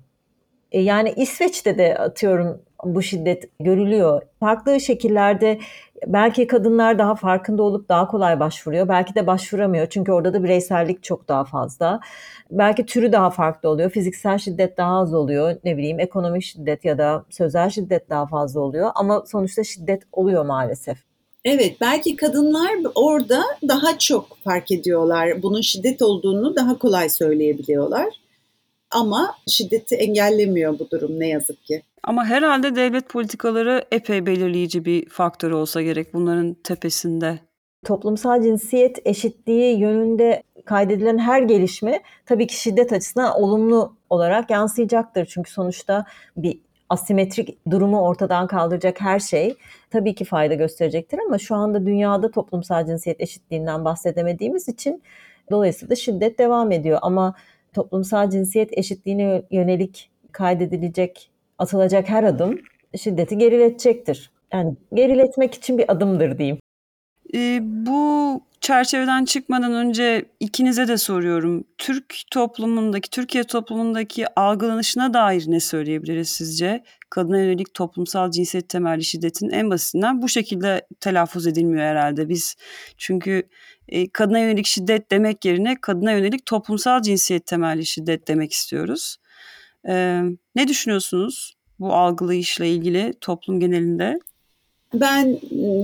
E, 0.73 0.81
yani 0.81 1.15
İsveç'te 1.17 1.79
de 1.79 1.99
atıyorum 1.99 2.63
bu 2.85 3.03
şiddet 3.03 3.51
görülüyor. 3.61 4.23
Farklı 4.41 4.81
şekillerde 4.81 5.59
belki 6.07 6.47
kadınlar 6.47 6.99
daha 6.99 7.15
farkında 7.15 7.63
olup 7.63 7.89
daha 7.89 8.09
kolay 8.09 8.41
başvuruyor. 8.41 8.89
Belki 8.89 9.15
de 9.15 9.27
başvuramıyor 9.27 9.87
çünkü 9.87 10.13
orada 10.13 10.33
da 10.33 10.45
bireysellik 10.45 11.03
çok 11.03 11.29
daha 11.29 11.45
fazla. 11.45 12.01
Belki 12.51 12.87
türü 12.87 13.13
daha 13.13 13.31
farklı 13.31 13.69
oluyor. 13.69 13.91
Fiziksel 13.91 14.39
şiddet 14.39 14.77
daha 14.77 14.99
az 14.99 15.15
oluyor. 15.15 15.57
Ne 15.65 15.77
bileyim 15.77 16.01
ekonomik 16.01 16.43
şiddet 16.43 16.85
ya 16.85 16.99
da 16.99 17.25
sözel 17.31 17.71
şiddet 17.71 18.11
daha 18.11 18.27
fazla 18.27 18.61
oluyor. 18.61 18.91
Ama 18.95 19.25
sonuçta 19.27 19.65
şiddet 19.65 20.03
oluyor 20.13 20.45
maalesef. 20.45 20.99
Evet, 21.45 21.77
belki 21.81 22.17
kadınlar 22.17 22.71
orada 22.95 23.43
daha 23.69 23.99
çok 23.99 24.37
fark 24.45 24.73
ediyorlar. 24.73 25.43
Bunun 25.43 25.61
şiddet 25.61 26.03
olduğunu 26.03 26.57
daha 26.57 26.79
kolay 26.79 27.09
söyleyebiliyorlar. 27.09 28.07
Ama 28.91 29.35
şiddeti 29.49 29.95
engellemiyor 29.95 30.79
bu 30.79 30.91
durum 30.91 31.21
ne 31.21 31.29
yazık 31.29 31.65
ki. 31.65 31.83
Ama 32.03 32.25
herhalde 32.25 32.77
devlet 32.77 33.09
politikaları 33.09 33.85
epey 33.93 34.27
belirleyici 34.27 34.85
bir 34.85 35.09
faktör 35.09 35.51
olsa 35.51 35.83
gerek 35.83 36.15
bunların 36.15 36.55
tepesinde. 36.55 37.39
Toplumsal 37.85 38.43
cinsiyet 38.43 39.07
eşitliği 39.07 39.79
yönünde 39.79 40.43
kaydedilen 40.65 41.19
her 41.19 41.43
gelişme 41.43 42.03
tabii 42.27 42.47
ki 42.47 42.61
şiddet 42.61 42.93
açısından 42.93 43.41
olumlu 43.41 43.97
olarak 44.11 44.51
yansıyacaktır. 44.51 45.27
Çünkü 45.27 45.51
sonuçta 45.51 46.05
bir 46.37 46.61
asimetrik 46.89 47.71
durumu 47.71 48.01
ortadan 48.01 48.47
kaldıracak 48.47 49.01
her 49.01 49.19
şey 49.19 49.57
tabii 49.91 50.15
ki 50.15 50.25
fayda 50.25 50.55
gösterecektir 50.55 51.19
ama 51.27 51.39
şu 51.39 51.55
anda 51.55 51.87
dünyada 51.87 52.31
toplumsal 52.31 52.87
cinsiyet 52.87 53.21
eşitliğinden 53.21 53.85
bahsedemediğimiz 53.85 54.69
için 54.69 55.03
dolayısıyla 55.51 55.97
şiddet 55.97 56.39
devam 56.39 56.73
ediyor 56.73 56.99
ama 57.03 57.35
toplumsal 57.77 58.31
cinsiyet 58.31 58.79
eşitliğine 58.79 59.43
yönelik 59.51 60.11
kaydedilecek, 60.33 61.31
atılacak 61.59 62.09
her 62.09 62.25
adım 62.25 62.59
şiddeti 62.97 63.39
geriletecektir. 63.39 64.31
Yani 64.53 64.77
geriletmek 64.95 65.55
için 65.55 65.79
bir 65.79 65.93
adımdır 65.93 66.39
diyeyim. 66.39 66.59
E, 67.35 67.59
bu 67.63 68.41
çerçeveden 68.61 69.25
çıkmadan 69.25 69.73
önce 69.73 70.25
ikinize 70.41 70.89
de 70.89 70.97
soruyorum. 70.97 71.65
Türk 71.79 72.15
toplumundaki, 72.31 73.11
Türkiye 73.11 73.45
toplumundaki 73.45 74.41
algılanışına 74.41 75.15
dair 75.15 75.45
ne 75.47 75.61
söyleyebiliriz 75.61 76.29
sizce? 76.29 76.85
Kadına 77.11 77.39
yönelik 77.39 77.75
toplumsal 77.75 78.31
cinsiyet 78.31 78.69
temelli 78.69 79.05
şiddetin 79.05 79.51
en 79.51 79.71
basitinden 79.71 80.23
bu 80.23 80.29
şekilde 80.29 80.87
telaffuz 81.01 81.47
edilmiyor 81.47 81.85
herhalde. 81.85 82.29
Biz 82.29 82.57
çünkü 82.97 83.43
e, 83.89 84.09
kadına 84.11 84.39
yönelik 84.39 84.67
şiddet 84.67 85.11
demek 85.11 85.45
yerine 85.45 85.77
kadına 85.81 86.13
yönelik 86.13 86.47
toplumsal 86.47 87.03
cinsiyet 87.03 87.47
temelli 87.47 87.87
şiddet 87.87 88.29
demek 88.29 88.53
istiyoruz. 88.53 89.17
E, 89.89 90.23
ne 90.55 90.69
düşünüyorsunuz 90.69 91.57
bu 91.81 91.93
algılayışla 91.93 92.65
ilgili 92.65 93.15
toplum 93.21 93.61
genelinde? 93.61 94.21
Ben 94.95 95.39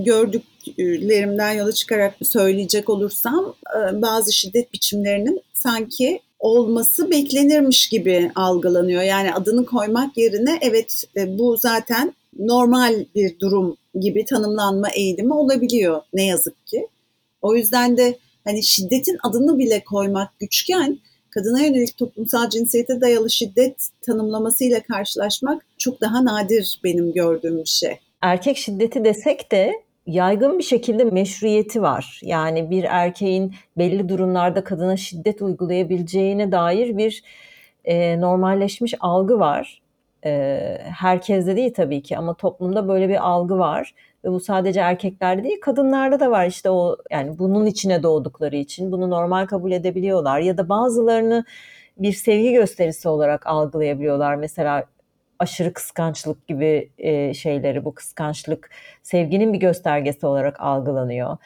gördüklerimden 0.05 1.51
yola 1.51 1.71
çıkarak 1.71 2.15
söyleyecek 2.23 2.89
olursam 2.89 3.53
bazı 3.93 4.33
şiddet 4.33 4.73
biçimlerinin 4.73 5.41
sanki 5.53 6.19
olması 6.39 7.11
beklenirmiş 7.11 7.89
gibi 7.89 8.31
algılanıyor. 8.35 9.01
Yani 9.01 9.33
adını 9.33 9.65
koymak 9.65 10.17
yerine 10.17 10.57
evet 10.61 11.03
bu 11.27 11.57
zaten 11.57 12.13
normal 12.39 13.05
bir 13.15 13.39
durum 13.39 13.77
gibi 13.99 14.25
tanımlanma 14.25 14.89
eğilimi 14.89 15.33
olabiliyor 15.33 16.01
ne 16.13 16.25
yazık 16.25 16.67
ki. 16.67 16.87
O 17.43 17.55
yüzden 17.55 17.97
de 17.97 18.17
hani 18.43 18.63
şiddetin 18.63 19.17
adını 19.23 19.59
bile 19.59 19.83
koymak 19.83 20.39
güçken 20.39 20.99
kadına 21.29 21.61
yönelik 21.61 21.97
toplumsal 21.97 22.49
cinsiyete 22.49 23.01
dayalı 23.01 23.29
şiddet 23.29 23.89
tanımlamasıyla 24.01 24.83
karşılaşmak 24.83 25.65
çok 25.77 26.01
daha 26.01 26.25
nadir 26.25 26.79
benim 26.83 27.13
gördüğüm 27.13 27.57
bir 27.57 27.65
şey. 27.65 27.99
Erkek 28.21 28.57
şiddeti 28.57 29.03
desek 29.03 29.51
de 29.51 29.73
yaygın 30.07 30.59
bir 30.59 30.63
şekilde 30.63 31.03
meşruiyeti 31.03 31.81
var. 31.81 32.19
Yani 32.23 32.69
bir 32.69 32.83
erkeğin 32.83 33.53
belli 33.77 34.09
durumlarda 34.09 34.63
kadına 34.63 34.97
şiddet 34.97 35.41
uygulayabileceğine 35.41 36.51
dair 36.51 36.97
bir 36.97 37.23
e, 37.85 38.21
normalleşmiş 38.21 38.93
algı 38.99 39.39
var. 39.39 39.81
E, 40.25 40.31
herkeste 40.83 41.55
değil 41.55 41.73
tabii 41.73 42.01
ki 42.01 42.17
ama 42.17 42.33
toplumda 42.33 42.87
böyle 42.87 43.09
bir 43.09 43.27
algı 43.27 43.57
var 43.57 43.93
ve 44.25 44.31
bu 44.31 44.39
sadece 44.39 44.79
erkeklerde 44.79 45.43
değil 45.43 45.61
kadınlarda 45.61 46.19
da 46.19 46.31
var 46.31 46.45
işte 46.45 46.69
o 46.69 46.97
yani 47.11 47.39
bunun 47.39 47.65
içine 47.65 48.03
doğdukları 48.03 48.55
için 48.55 48.91
bunu 48.91 49.09
normal 49.09 49.45
kabul 49.45 49.71
edebiliyorlar 49.71 50.39
ya 50.39 50.57
da 50.57 50.69
bazılarını 50.69 51.45
bir 51.97 52.13
sevgi 52.13 52.51
gösterisi 52.51 53.09
olarak 53.09 53.47
algılayabiliyorlar. 53.47 54.35
Mesela 54.35 54.83
aşırı 55.39 55.73
kıskançlık 55.73 56.47
gibi 56.47 56.89
e, 56.97 57.33
şeyleri 57.33 57.85
bu 57.85 57.93
kıskançlık 57.93 58.69
sevginin 59.03 59.53
bir 59.53 59.59
göstergesi 59.59 60.25
olarak 60.25 60.59
algılanıyor. 60.59 61.37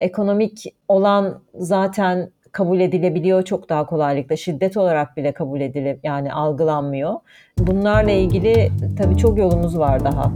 Ekonomik 0.00 0.74
olan 0.88 1.42
zaten 1.54 2.30
kabul 2.52 2.80
edilebiliyor 2.80 3.42
çok 3.42 3.68
daha 3.68 3.86
kolaylıkla. 3.86 4.36
Şiddet 4.36 4.76
olarak 4.76 5.16
bile 5.16 5.32
kabul 5.32 5.60
edilip 5.60 6.04
yani 6.04 6.32
algılanmıyor. 6.32 7.14
Bunlarla 7.58 8.10
ilgili 8.10 8.70
tabii 8.98 9.16
çok 9.16 9.38
yolumuz 9.38 9.78
var 9.78 10.04
daha. 10.04 10.32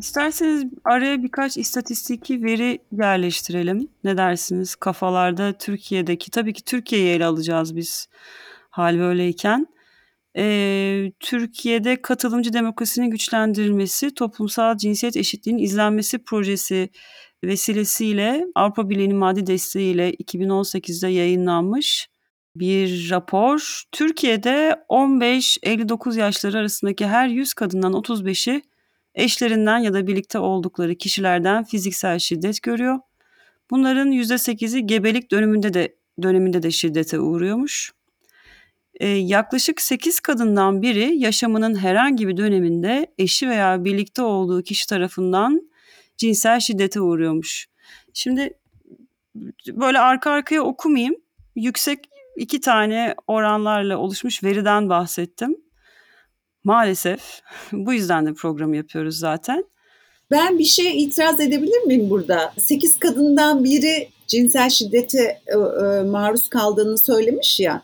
İsterseniz 0.00 0.64
araya 0.84 1.22
birkaç 1.22 1.56
istatistiki 1.56 2.44
veri 2.44 2.78
yerleştirelim. 2.92 3.88
Ne 4.04 4.16
dersiniz? 4.16 4.74
Kafalarda 4.74 5.52
Türkiye'deki, 5.52 6.30
tabii 6.30 6.52
ki 6.52 6.64
Türkiye'yi 6.64 7.08
ele 7.08 7.26
alacağız 7.26 7.76
biz 7.76 8.08
hal 8.70 8.98
böyleyken. 8.98 9.66
Ee, 10.36 11.12
Türkiye'de 11.20 12.02
katılımcı 12.02 12.52
demokrasinin 12.52 13.10
güçlendirilmesi, 13.10 14.14
toplumsal 14.14 14.76
cinsiyet 14.76 15.16
eşitliğinin 15.16 15.62
izlenmesi 15.62 16.18
projesi 16.24 16.90
vesilesiyle 17.44 18.46
Avrupa 18.54 18.90
Birliği'nin 18.90 19.16
maddi 19.16 19.46
desteğiyle 19.46 20.10
2018'de 20.10 21.08
yayınlanmış 21.08 22.08
bir 22.56 23.10
rapor. 23.10 23.82
Türkiye'de 23.92 24.84
15-59 24.88 26.18
yaşları 26.18 26.58
arasındaki 26.58 27.06
her 27.06 27.28
100 27.28 27.54
kadından 27.54 27.92
35'i 27.92 28.62
eşlerinden 29.14 29.78
ya 29.78 29.94
da 29.94 30.06
birlikte 30.06 30.38
oldukları 30.38 30.94
kişilerden 30.94 31.64
fiziksel 31.64 32.18
şiddet 32.18 32.62
görüyor. 32.62 32.98
Bunların 33.70 34.12
%8'i 34.12 34.86
gebelik 34.86 35.30
döneminde 35.30 35.74
de 35.74 35.96
döneminde 36.22 36.62
de 36.62 36.70
şiddete 36.70 37.20
uğruyormuş. 37.20 37.92
Ee, 39.00 39.08
yaklaşık 39.08 39.80
8 39.80 40.20
kadından 40.20 40.82
biri 40.82 41.16
yaşamının 41.16 41.74
herhangi 41.74 42.28
bir 42.28 42.36
döneminde 42.36 43.14
eşi 43.18 43.48
veya 43.48 43.84
birlikte 43.84 44.22
olduğu 44.22 44.62
kişi 44.62 44.86
tarafından 44.86 45.70
cinsel 46.16 46.60
şiddete 46.60 47.00
uğruyormuş. 47.00 47.66
Şimdi 48.14 48.58
böyle 49.66 49.98
arka 49.98 50.30
arkaya 50.30 50.62
okumayayım. 50.62 51.14
Yüksek 51.56 51.98
iki 52.36 52.60
tane 52.60 53.14
oranlarla 53.26 53.98
oluşmuş 53.98 54.42
veriden 54.44 54.88
bahsettim. 54.88 55.56
Maalesef. 56.64 57.40
Bu 57.72 57.92
yüzden 57.92 58.26
de 58.26 58.34
programı 58.34 58.76
yapıyoruz 58.76 59.18
zaten. 59.18 59.64
Ben 60.30 60.58
bir 60.58 60.64
şey 60.64 61.02
itiraz 61.02 61.40
edebilir 61.40 61.82
miyim 61.86 62.10
burada? 62.10 62.52
Sekiz 62.58 62.98
kadından 62.98 63.64
biri 63.64 64.08
cinsel 64.26 64.70
şiddete 64.70 65.40
e, 65.46 65.52
e, 65.52 66.02
maruz 66.02 66.48
kaldığını 66.48 66.98
söylemiş 66.98 67.60
ya. 67.60 67.82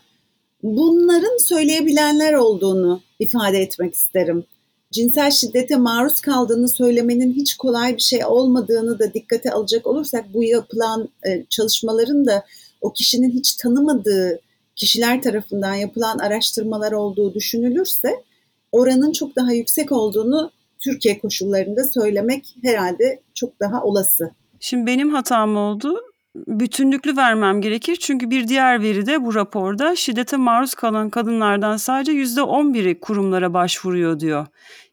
Bunların 0.63 1.37
söyleyebilenler 1.37 2.33
olduğunu 2.33 3.01
ifade 3.19 3.61
etmek 3.61 3.93
isterim. 3.93 4.45
Cinsel 4.91 5.31
şiddete 5.31 5.75
maruz 5.75 6.21
kaldığını 6.21 6.69
söylemenin 6.69 7.33
hiç 7.33 7.57
kolay 7.57 7.95
bir 7.95 8.01
şey 8.01 8.25
olmadığını 8.25 8.99
da 8.99 9.13
dikkate 9.13 9.51
alacak 9.51 9.87
olursak 9.87 10.33
bu 10.33 10.43
yapılan 10.43 11.09
e, 11.27 11.45
çalışmaların 11.49 12.25
da 12.25 12.45
o 12.81 12.93
kişinin 12.93 13.29
hiç 13.29 13.55
tanımadığı 13.55 14.39
kişiler 14.75 15.21
tarafından 15.21 15.73
yapılan 15.73 16.17
araştırmalar 16.17 16.91
olduğu 16.91 17.33
düşünülürse 17.33 18.23
oranın 18.77 19.11
çok 19.11 19.35
daha 19.35 19.51
yüksek 19.51 19.91
olduğunu 19.91 20.51
Türkiye 20.79 21.19
koşullarında 21.19 21.83
söylemek 21.83 22.55
herhalde 22.63 23.21
çok 23.33 23.59
daha 23.59 23.83
olası. 23.83 24.31
Şimdi 24.59 24.85
benim 24.85 25.13
hatam 25.13 25.57
oldu. 25.57 26.01
Bütünlüklü 26.35 27.17
vermem 27.17 27.61
gerekir. 27.61 27.95
Çünkü 27.95 28.29
bir 28.29 28.47
diğer 28.47 28.81
veri 28.81 29.05
de 29.05 29.25
bu 29.25 29.35
raporda 29.35 29.95
şiddete 29.95 30.37
maruz 30.37 30.73
kalan 30.73 31.09
kadınlardan 31.09 31.77
sadece 31.77 32.11
%11'i 32.11 32.99
kurumlara 32.99 33.53
başvuruyor 33.53 34.19
diyor. 34.19 34.47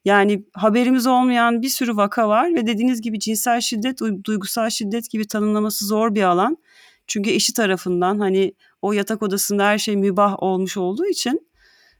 Yani 0.05 0.45
haberimiz 0.53 1.07
olmayan 1.07 1.63
bir 1.63 1.69
sürü 1.69 1.97
vaka 1.97 2.29
var 2.29 2.55
ve 2.55 2.67
dediğiniz 2.67 3.01
gibi 3.01 3.21
cinsel 3.21 3.61
şiddet, 3.61 3.99
duygusal 4.25 4.71
şiddet 4.71 5.11
gibi 5.11 5.27
tanımlaması 5.27 5.87
zor 5.87 6.15
bir 6.15 6.23
alan. 6.23 6.57
Çünkü 7.07 7.31
eşi 7.31 7.55
tarafından 7.55 8.19
hani 8.19 8.55
o 8.83 8.93
yatak 8.93 9.23
odasında 9.23 9.67
her 9.67 9.79
şey 9.79 9.97
mübah 9.97 10.43
olmuş 10.43 10.77
olduğu 10.77 11.07
için 11.07 11.49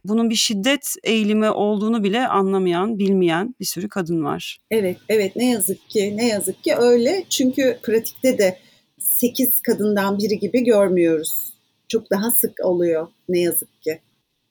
bunun 0.05 0.31
bir 0.31 0.35
şiddet 0.35 0.95
eğilimi 1.05 1.51
olduğunu 1.51 2.05
bile 2.05 2.29
anlamayan, 2.29 2.99
bilmeyen 2.99 3.55
bir 3.61 3.65
sürü 3.65 3.89
kadın 3.89 4.25
var. 4.25 4.59
Evet, 4.71 4.97
evet 5.09 5.37
ne 5.37 5.51
yazık 5.51 5.91
ki, 5.91 6.17
ne 6.17 6.29
yazık 6.29 6.65
ki 6.65 6.75
öyle. 6.77 7.25
Çünkü 7.31 7.79
pratikte 7.83 8.39
de 8.39 8.59
8 8.99 9.61
kadından 9.61 10.19
biri 10.19 10.39
gibi 10.39 10.65
görmüyoruz. 10.65 11.53
Çok 11.89 12.11
daha 12.11 12.31
sık 12.31 12.53
oluyor 12.65 13.09
ne 13.29 13.41
yazık 13.41 13.83
ki. 13.83 14.01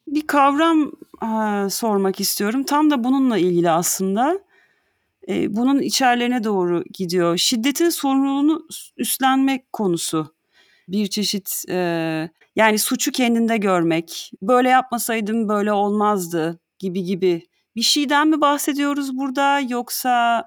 Bir 0.07 0.27
kavram 0.27 0.91
ha, 1.19 1.67
sormak 1.69 2.19
istiyorum. 2.19 2.63
Tam 2.63 2.89
da 2.89 3.03
bununla 3.03 3.37
ilgili 3.37 3.69
aslında. 3.69 4.39
E, 5.27 5.55
bunun 5.55 5.81
içerlerine 5.81 6.43
doğru 6.43 6.83
gidiyor. 6.93 7.37
Şiddetin 7.37 7.89
sorumluluğunu 7.89 8.67
üstlenmek 8.97 9.73
konusu 9.73 10.33
bir 10.87 11.07
çeşit 11.07 11.63
e, 11.69 12.29
yani 12.55 12.79
suçu 12.79 13.11
kendinde 13.11 13.57
görmek, 13.57 14.31
böyle 14.41 14.69
yapmasaydım 14.69 15.49
böyle 15.49 15.73
olmazdı 15.73 16.59
gibi 16.79 17.03
gibi 17.03 17.47
bir 17.75 17.81
şeyden 17.81 18.27
mi 18.27 18.41
bahsediyoruz 18.41 19.17
burada 19.17 19.59
yoksa 19.59 20.43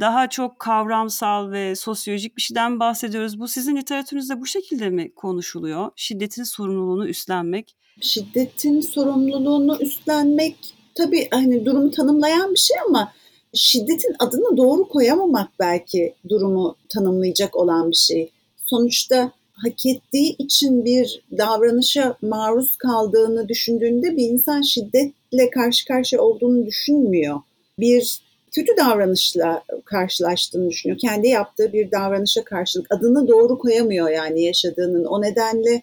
daha 0.00 0.28
çok 0.28 0.58
kavramsal 0.58 1.50
ve 1.50 1.76
sosyolojik 1.76 2.36
bir 2.36 2.42
şeyden 2.42 2.80
bahsediyoruz. 2.80 3.40
Bu 3.40 3.48
sizin 3.48 3.76
literatürünüzde 3.76 4.40
bu 4.40 4.46
şekilde 4.46 4.90
mi 4.90 5.14
konuşuluyor? 5.14 5.90
Şiddetin 5.96 6.44
sorumluluğunu 6.44 7.08
üstlenmek. 7.08 7.76
Şiddetin 8.00 8.80
sorumluluğunu 8.80 9.78
üstlenmek 9.80 10.56
tabii 10.94 11.28
hani 11.30 11.64
durumu 11.64 11.90
tanımlayan 11.90 12.50
bir 12.54 12.58
şey 12.58 12.76
ama 12.88 13.12
şiddetin 13.54 14.16
adını 14.18 14.56
doğru 14.56 14.88
koyamamak 14.88 15.50
belki 15.60 16.14
durumu 16.28 16.76
tanımlayacak 16.88 17.56
olan 17.56 17.90
bir 17.90 17.96
şey. 17.96 18.30
Sonuçta 18.56 19.32
hak 19.56 19.86
ettiği 19.86 20.36
için 20.38 20.84
bir 20.84 21.22
davranışa 21.38 22.16
maruz 22.22 22.76
kaldığını 22.76 23.48
düşündüğünde 23.48 24.16
bir 24.16 24.28
insan 24.28 24.62
şiddetle 24.62 25.50
karşı 25.50 25.86
karşıya 25.86 26.22
olduğunu 26.22 26.66
düşünmüyor. 26.66 27.40
Bir 27.78 28.20
kötü 28.52 28.76
davranışla 28.76 29.62
karşılaştığını 29.84 30.70
düşünüyor. 30.70 30.98
Kendi 30.98 31.28
yaptığı 31.28 31.72
bir 31.72 31.90
davranışa 31.90 32.44
karşılık 32.44 32.86
adını 32.90 33.28
doğru 33.28 33.58
koyamıyor 33.58 34.10
yani 34.10 34.42
yaşadığının. 34.42 35.04
O 35.04 35.22
nedenle 35.22 35.82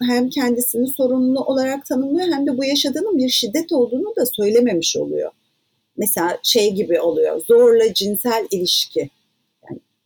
hem 0.00 0.28
kendisini 0.28 0.88
sorumlu 0.88 1.40
olarak 1.40 1.86
tanımlıyor 1.86 2.28
hem 2.28 2.46
de 2.46 2.58
bu 2.58 2.64
yaşadığının 2.64 3.18
bir 3.18 3.28
şiddet 3.28 3.72
olduğunu 3.72 4.16
da 4.16 4.26
söylememiş 4.26 4.96
oluyor. 4.96 5.30
Mesela 5.96 6.38
şey 6.42 6.72
gibi 6.72 7.00
oluyor. 7.00 7.40
Zorla 7.40 7.94
cinsel 7.94 8.46
ilişki. 8.50 9.10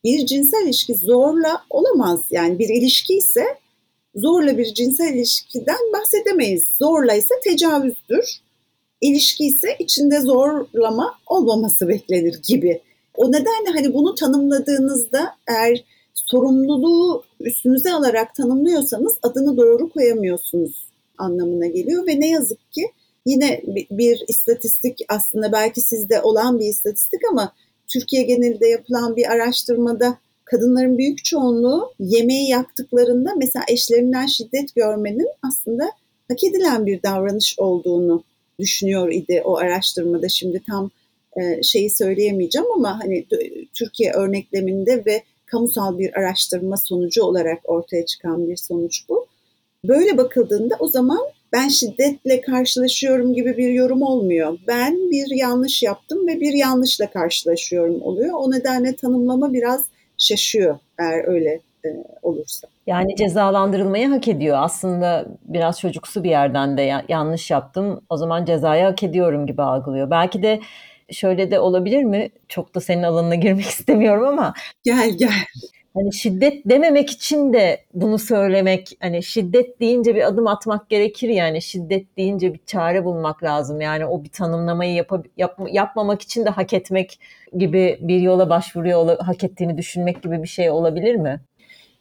Bir 0.07 0.27
cinsel 0.27 0.67
ilişki 0.67 0.95
zorla 0.95 1.63
olamaz. 1.71 2.21
Yani 2.31 2.59
bir 2.59 2.69
ilişki 2.69 3.17
ise 3.17 3.45
zorla 4.15 4.59
bir 4.59 4.75
cinsel 4.75 5.15
ilişkiden 5.15 5.93
bahsedemeyiz. 5.93 6.65
Zorla 6.79 7.15
ise 7.15 7.35
tecavüzdür. 7.45 8.41
İlişki 9.01 9.47
ise 9.47 9.69
içinde 9.79 10.21
zorlama 10.21 11.15
olmaması 11.27 11.89
beklenir 11.89 12.43
gibi. 12.49 12.81
O 13.15 13.33
nedenle 13.33 13.71
hani 13.75 13.95
bunu 13.95 14.15
tanımladığınızda 14.15 15.37
eğer 15.49 15.85
sorumluluğu 16.15 17.25
üstünüze 17.41 17.93
alarak 17.93 18.35
tanımlıyorsanız 18.35 19.19
adını 19.23 19.57
doğru 19.57 19.91
koyamıyorsunuz 19.91 20.87
anlamına 21.19 21.67
geliyor 21.67 22.07
ve 22.07 22.21
ne 22.21 22.31
yazık 22.31 22.73
ki 22.73 22.93
yine 23.27 23.63
bir 23.91 24.25
istatistik 24.29 24.99
aslında 25.09 25.53
belki 25.53 25.81
sizde 25.81 26.23
olan 26.23 26.59
bir 26.59 26.67
istatistik 26.67 27.21
ama 27.31 27.53
Türkiye 27.89 28.23
genelinde 28.23 28.69
yapılan 28.69 29.17
bir 29.17 29.31
araştırmada 29.31 30.19
kadınların 30.45 30.99
büyük 30.99 31.25
çoğunluğu 31.25 31.93
yemeği 32.01 32.49
yaktıklarında 32.49 33.35
mesela 33.37 33.65
eşlerinden 33.69 34.27
şiddet 34.27 34.75
görmenin 34.75 35.29
aslında 35.43 35.91
hak 36.29 36.45
edilen 36.45 36.87
bir 36.87 37.03
davranış 37.03 37.55
olduğunu 37.59 38.23
düşünüyor 38.59 39.13
idi 39.13 39.43
o 39.45 39.57
araştırmada. 39.57 40.29
Şimdi 40.29 40.63
tam 40.67 40.91
şeyi 41.63 41.91
söyleyemeyeceğim 41.91 42.73
ama 42.75 43.01
hani 43.03 43.27
Türkiye 43.75 44.13
örnekleminde 44.13 45.05
ve 45.07 45.23
kamusal 45.47 45.99
bir 45.99 46.19
araştırma 46.19 46.77
sonucu 46.77 47.23
olarak 47.23 47.59
ortaya 47.65 48.07
çıkan 48.07 48.49
bir 48.49 48.57
sonuç 48.57 49.09
bu. 49.09 49.27
Böyle 49.85 50.17
bakıldığında 50.17 50.77
o 50.79 50.89
zaman 50.89 51.21
ben 51.53 51.69
şiddetle 51.69 52.41
karşılaşıyorum 52.41 53.35
gibi 53.35 53.57
bir 53.57 53.69
yorum 53.69 54.03
olmuyor. 54.03 54.59
Ben 54.67 54.95
bir 54.95 55.37
yanlış 55.37 55.83
yaptım 55.83 56.27
ve 56.27 56.41
bir 56.41 56.53
yanlışla 56.53 57.11
karşılaşıyorum 57.11 58.03
oluyor. 58.03 58.35
O 58.39 58.51
nedenle 58.51 58.97
tanımlama 58.97 59.53
biraz 59.53 59.85
şaşıyor 60.19 60.79
eğer 60.99 61.29
öyle 61.29 61.61
e, 61.85 61.89
olursa. 62.23 62.69
Yani 62.87 63.17
cezalandırılmayı 63.17 64.09
hak 64.09 64.29
ediyor. 64.29 64.57
Aslında 64.61 65.27
biraz 65.45 65.81
çocuksu 65.81 66.25
bir 66.25 66.31
yerden 66.31 66.77
de 66.77 66.83
ya, 66.83 67.05
yanlış 67.09 67.51
yaptım 67.51 68.01
o 68.11 68.17
zaman 68.17 68.45
cezayı 68.45 68.85
hak 68.85 69.03
ediyorum 69.03 69.47
gibi 69.47 69.63
algılıyor. 69.63 70.11
Belki 70.11 70.43
de 70.43 70.61
şöyle 71.11 71.51
de 71.51 71.61
olabilir 71.61 72.05
mi? 72.05 72.31
Çok 72.49 72.75
da 72.75 72.81
senin 72.81 73.03
alanına 73.03 73.35
girmek 73.35 73.67
istemiyorum 73.67 74.29
ama. 74.29 74.55
Gel 74.85 75.11
gel. 75.11 75.45
Hani 75.97 76.15
şiddet 76.15 76.65
dememek 76.65 77.11
için 77.11 77.53
de 77.53 77.85
bunu 77.95 78.19
söylemek, 78.19 78.97
hani 79.01 79.23
şiddet 79.23 79.81
deyince 79.81 80.15
bir 80.15 80.27
adım 80.27 80.47
atmak 80.47 80.91
gerekir 80.91 81.29
yani 81.29 81.63
şiddet 81.63 82.17
deyince 82.17 82.55
bir 82.55 82.61
çare 82.67 83.05
bulmak 83.05 83.43
lazım. 83.43 83.81
Yani 83.81 84.07
o 84.07 84.25
bir 84.25 84.29
tanımlamayı 84.29 84.95
yap, 84.95 85.13
yap, 85.37 85.61
yapmamak 85.73 86.23
için 86.23 86.45
de 86.45 86.51
hak 86.51 86.73
etmek 86.73 87.19
gibi 87.59 87.99
bir 88.01 88.21
yola 88.21 88.51
başvuruyor, 88.51 89.19
hak 89.19 89.45
ettiğini 89.45 89.79
düşünmek 89.79 90.23
gibi 90.23 90.43
bir 90.43 90.49
şey 90.49 90.71
olabilir 90.71 91.15
mi? 91.15 91.41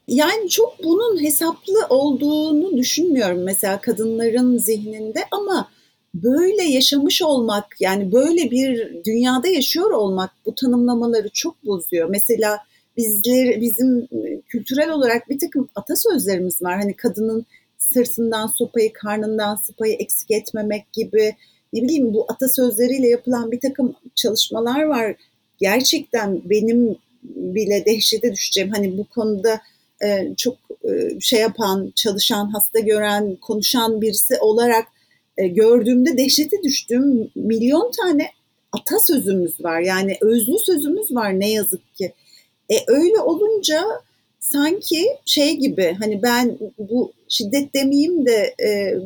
Yani 0.07 0.49
çok 0.49 0.83
bunun 0.83 1.23
hesaplı 1.23 1.87
olduğunu 1.89 2.77
düşünmüyorum 2.77 3.43
mesela 3.43 3.81
kadınların 3.81 4.57
zihninde 4.57 5.19
ama 5.31 5.69
böyle 6.13 6.63
yaşamış 6.63 7.21
olmak 7.21 7.65
yani 7.79 8.11
böyle 8.11 8.51
bir 8.51 9.03
dünyada 9.05 9.47
yaşıyor 9.47 9.91
olmak 9.91 10.31
bu 10.45 10.55
tanımlamaları 10.55 11.29
çok 11.29 11.65
bozuyor. 11.65 12.09
Mesela 12.09 12.59
bizler 12.97 13.61
bizim 13.61 14.07
kültürel 14.47 14.89
olarak 14.89 15.29
bir 15.29 15.39
takım 15.39 15.69
atasözlerimiz 15.75 16.61
var. 16.61 16.75
Hani 16.75 16.93
kadının 16.93 17.45
sırtından 17.77 18.47
sopayı, 18.47 18.93
karnından 18.93 19.55
sıpayı 19.55 19.93
eksik 19.93 20.31
etmemek 20.31 20.93
gibi 20.93 21.35
ne 21.73 21.81
bileyim 21.81 22.13
bu 22.13 22.25
atasözleriyle 22.29 23.07
yapılan 23.07 23.51
bir 23.51 23.59
takım 23.59 23.95
çalışmalar 24.15 24.83
var. 24.83 25.15
Gerçekten 25.57 26.41
benim 26.45 26.97
bile 27.23 27.85
dehşete 27.85 28.33
düşeceğim. 28.33 28.69
Hani 28.69 28.97
bu 28.97 29.05
konuda 29.05 29.61
e, 30.03 30.35
çok 30.37 30.57
e, 30.83 31.19
şey 31.19 31.41
yapan, 31.41 31.91
çalışan, 31.95 32.45
hasta 32.45 32.79
gören, 32.79 33.35
konuşan 33.35 34.01
birisi 34.01 34.39
olarak 34.39 34.87
e, 35.37 35.47
gördüğümde 35.47 36.17
dehşete 36.17 36.63
düştüğüm 36.63 37.31
milyon 37.35 37.91
tane 37.91 38.29
atasözümüz 38.71 39.63
var. 39.63 39.79
Yani 39.79 40.17
özlü 40.21 40.59
sözümüz 40.59 41.15
var 41.15 41.39
ne 41.39 41.51
yazık 41.51 41.95
ki. 41.95 42.13
E 42.69 42.75
öyle 42.87 43.19
olunca 43.19 43.83
sanki 44.39 45.05
şey 45.25 45.57
gibi 45.57 45.95
hani 45.99 46.21
ben 46.23 46.57
bu 46.77 47.11
şiddet 47.29 47.73
demeyeyim 47.73 48.25
de 48.25 48.55
e, 48.63 48.99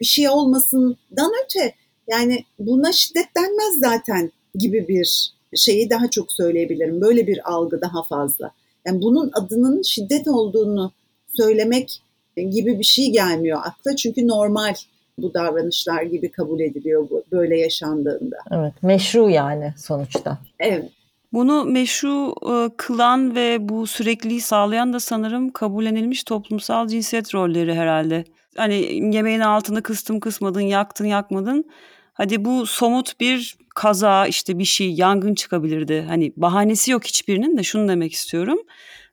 bir 0.00 0.04
şey 0.04 0.28
olmasından 0.28 1.32
öte 1.44 1.74
yani 2.08 2.44
buna 2.58 2.92
şiddet 2.92 3.26
denmez 3.36 3.78
zaten 3.78 4.32
gibi 4.54 4.88
bir 4.88 5.34
şeyi 5.56 5.90
daha 5.90 6.10
çok 6.10 6.32
söyleyebilirim. 6.32 7.00
Böyle 7.00 7.26
bir 7.26 7.52
algı 7.52 7.80
daha 7.80 8.02
fazla. 8.02 8.50
Yani 8.86 9.02
bunun 9.02 9.30
adının 9.34 9.82
şiddet 9.82 10.28
olduğunu 10.28 10.92
söylemek 11.36 12.02
gibi 12.36 12.78
bir 12.78 12.84
şey 12.84 13.10
gelmiyor 13.10 13.60
akla 13.64 13.96
çünkü 13.96 14.28
normal 14.28 14.74
bu 15.18 15.34
davranışlar 15.34 16.02
gibi 16.02 16.30
kabul 16.30 16.60
ediliyor 16.60 17.10
bu, 17.10 17.24
böyle 17.32 17.58
yaşandığında. 17.58 18.36
Evet, 18.50 18.72
meşru 18.82 19.30
yani 19.30 19.74
sonuçta. 19.76 20.38
Evet. 20.60 20.90
Bunu 21.34 21.64
meşru 21.64 22.34
e, 22.50 22.76
kılan 22.76 23.34
ve 23.34 23.68
bu 23.68 23.86
sürekliliği 23.86 24.40
sağlayan 24.40 24.92
da 24.92 25.00
sanırım 25.00 25.52
kabullenilmiş 25.52 26.24
toplumsal 26.24 26.88
cinsiyet 26.88 27.34
rolleri 27.34 27.74
herhalde. 27.74 28.24
Hani 28.56 28.74
yemeğin 29.14 29.40
altını 29.40 29.82
kıstım 29.82 30.20
kısmadın, 30.20 30.60
yaktın 30.60 31.04
yakmadın. 31.04 31.64
Hadi 32.12 32.44
bu 32.44 32.66
somut 32.66 33.20
bir 33.20 33.56
kaza 33.74 34.26
işte 34.26 34.58
bir 34.58 34.64
şey 34.64 34.92
yangın 34.92 35.34
çıkabilirdi. 35.34 36.04
Hani 36.08 36.32
bahanesi 36.36 36.90
yok 36.90 37.04
hiçbirinin 37.04 37.58
de 37.58 37.62
şunu 37.62 37.88
demek 37.88 38.12
istiyorum. 38.12 38.58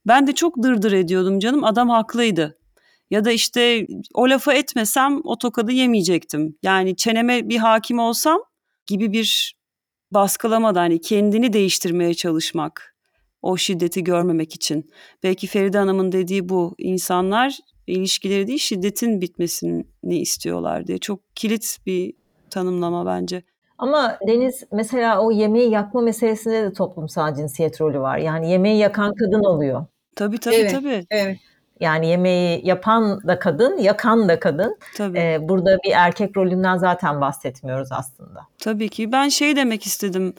Ben 0.07 0.27
de 0.27 0.33
çok 0.33 0.63
dırdır 0.63 0.91
ediyordum 0.91 1.39
canım 1.39 1.63
adam 1.63 1.89
haklıydı. 1.89 2.57
Ya 3.11 3.25
da 3.25 3.31
işte 3.31 3.87
o 4.13 4.29
lafı 4.29 4.51
etmesem 4.51 5.21
o 5.23 5.37
tokadı 5.37 5.71
yemeyecektim. 5.71 6.57
Yani 6.63 6.95
çeneme 6.95 7.49
bir 7.49 7.57
hakim 7.57 7.99
olsam 7.99 8.39
gibi 8.87 9.11
bir 9.11 9.60
baskılamada 10.11 10.79
hani 10.79 11.01
kendini 11.01 11.53
değiştirmeye 11.53 12.13
çalışmak 12.13 12.95
o 13.41 13.57
şiddeti 13.57 14.03
görmemek 14.03 14.55
için. 14.55 14.91
Belki 15.23 15.47
Feride 15.47 15.77
Hanım'ın 15.77 16.11
dediği 16.11 16.49
bu 16.49 16.75
insanlar 16.77 17.57
ilişkileri 17.87 18.47
değil 18.47 18.59
şiddetin 18.59 19.21
bitmesini 19.21 19.85
istiyorlar 20.03 20.87
diye. 20.87 20.97
Çok 20.97 21.35
kilit 21.35 21.77
bir 21.85 22.13
tanımlama 22.49 23.05
bence. 23.05 23.43
Ama 23.77 24.17
Deniz 24.27 24.63
mesela 24.71 25.21
o 25.21 25.31
yemeği 25.31 25.71
yakma 25.71 26.01
meselesinde 26.01 26.63
de 26.63 26.73
toplumsal 26.73 27.35
cinsiyet 27.35 27.81
rolü 27.81 27.99
var. 27.99 28.17
Yani 28.17 28.51
yemeği 28.51 28.77
yakan 28.77 29.13
kadın 29.13 29.43
oluyor. 29.43 29.85
Tabii 30.15 30.37
tabii 30.37 30.55
evet, 30.55 30.71
tabii. 30.71 31.05
Evet. 31.09 31.37
Yani 31.81 32.07
yemeği 32.07 32.61
yapan 32.63 33.27
da 33.27 33.39
kadın, 33.39 33.77
yakan 33.77 34.29
da 34.29 34.39
kadın. 34.39 34.77
Tabii. 34.97 35.19
Ee, 35.19 35.39
burada 35.41 35.77
bir 35.85 35.91
erkek 35.91 36.37
rolünden 36.37 36.77
zaten 36.77 37.21
bahsetmiyoruz 37.21 37.91
aslında. 37.91 38.39
Tabii 38.57 38.89
ki. 38.89 39.11
Ben 39.11 39.29
şey 39.29 39.55
demek 39.55 39.85
istedim, 39.85 40.33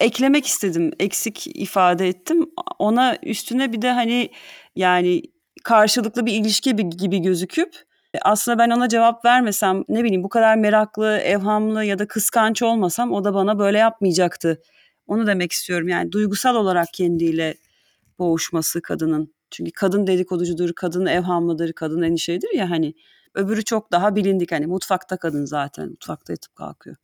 eklemek 0.00 0.46
istedim, 0.46 0.92
eksik 1.00 1.46
ifade 1.46 2.08
ettim. 2.08 2.50
Ona 2.78 3.16
üstüne 3.22 3.72
bir 3.72 3.82
de 3.82 3.92
hani 3.92 4.30
yani 4.76 5.22
karşılıklı 5.64 6.26
bir 6.26 6.32
ilişki 6.32 6.76
gibi 6.76 7.22
gözüküp 7.22 7.74
aslında 8.22 8.58
ben 8.58 8.70
ona 8.70 8.88
cevap 8.88 9.24
vermesem 9.24 9.84
ne 9.88 10.04
bileyim 10.04 10.22
bu 10.22 10.28
kadar 10.28 10.56
meraklı, 10.56 11.16
evhamlı 11.16 11.84
ya 11.84 11.98
da 11.98 12.08
kıskanç 12.08 12.62
olmasam 12.62 13.12
o 13.12 13.24
da 13.24 13.34
bana 13.34 13.58
böyle 13.58 13.78
yapmayacaktı. 13.78 14.62
Onu 15.06 15.26
demek 15.26 15.52
istiyorum 15.52 15.88
yani 15.88 16.12
duygusal 16.12 16.54
olarak 16.54 16.88
kendiyle 16.92 17.54
boğuşması 18.18 18.82
kadının. 18.82 19.34
Çünkü 19.54 19.72
kadın 19.72 20.06
dedikoducudur, 20.06 20.72
kadın 20.72 21.06
evhamlıdır, 21.06 21.72
kadın 21.72 22.02
endişelidir 22.02 22.54
ya 22.54 22.70
hani. 22.70 22.94
Öbürü 23.34 23.64
çok 23.64 23.92
daha 23.92 24.16
bilindik 24.16 24.52
hani 24.52 24.66
mutfakta 24.66 25.16
kadın 25.16 25.44
zaten 25.44 25.88
mutfakta 25.88 26.32
yatıp 26.32 26.56
kalkıyor. 26.56 26.96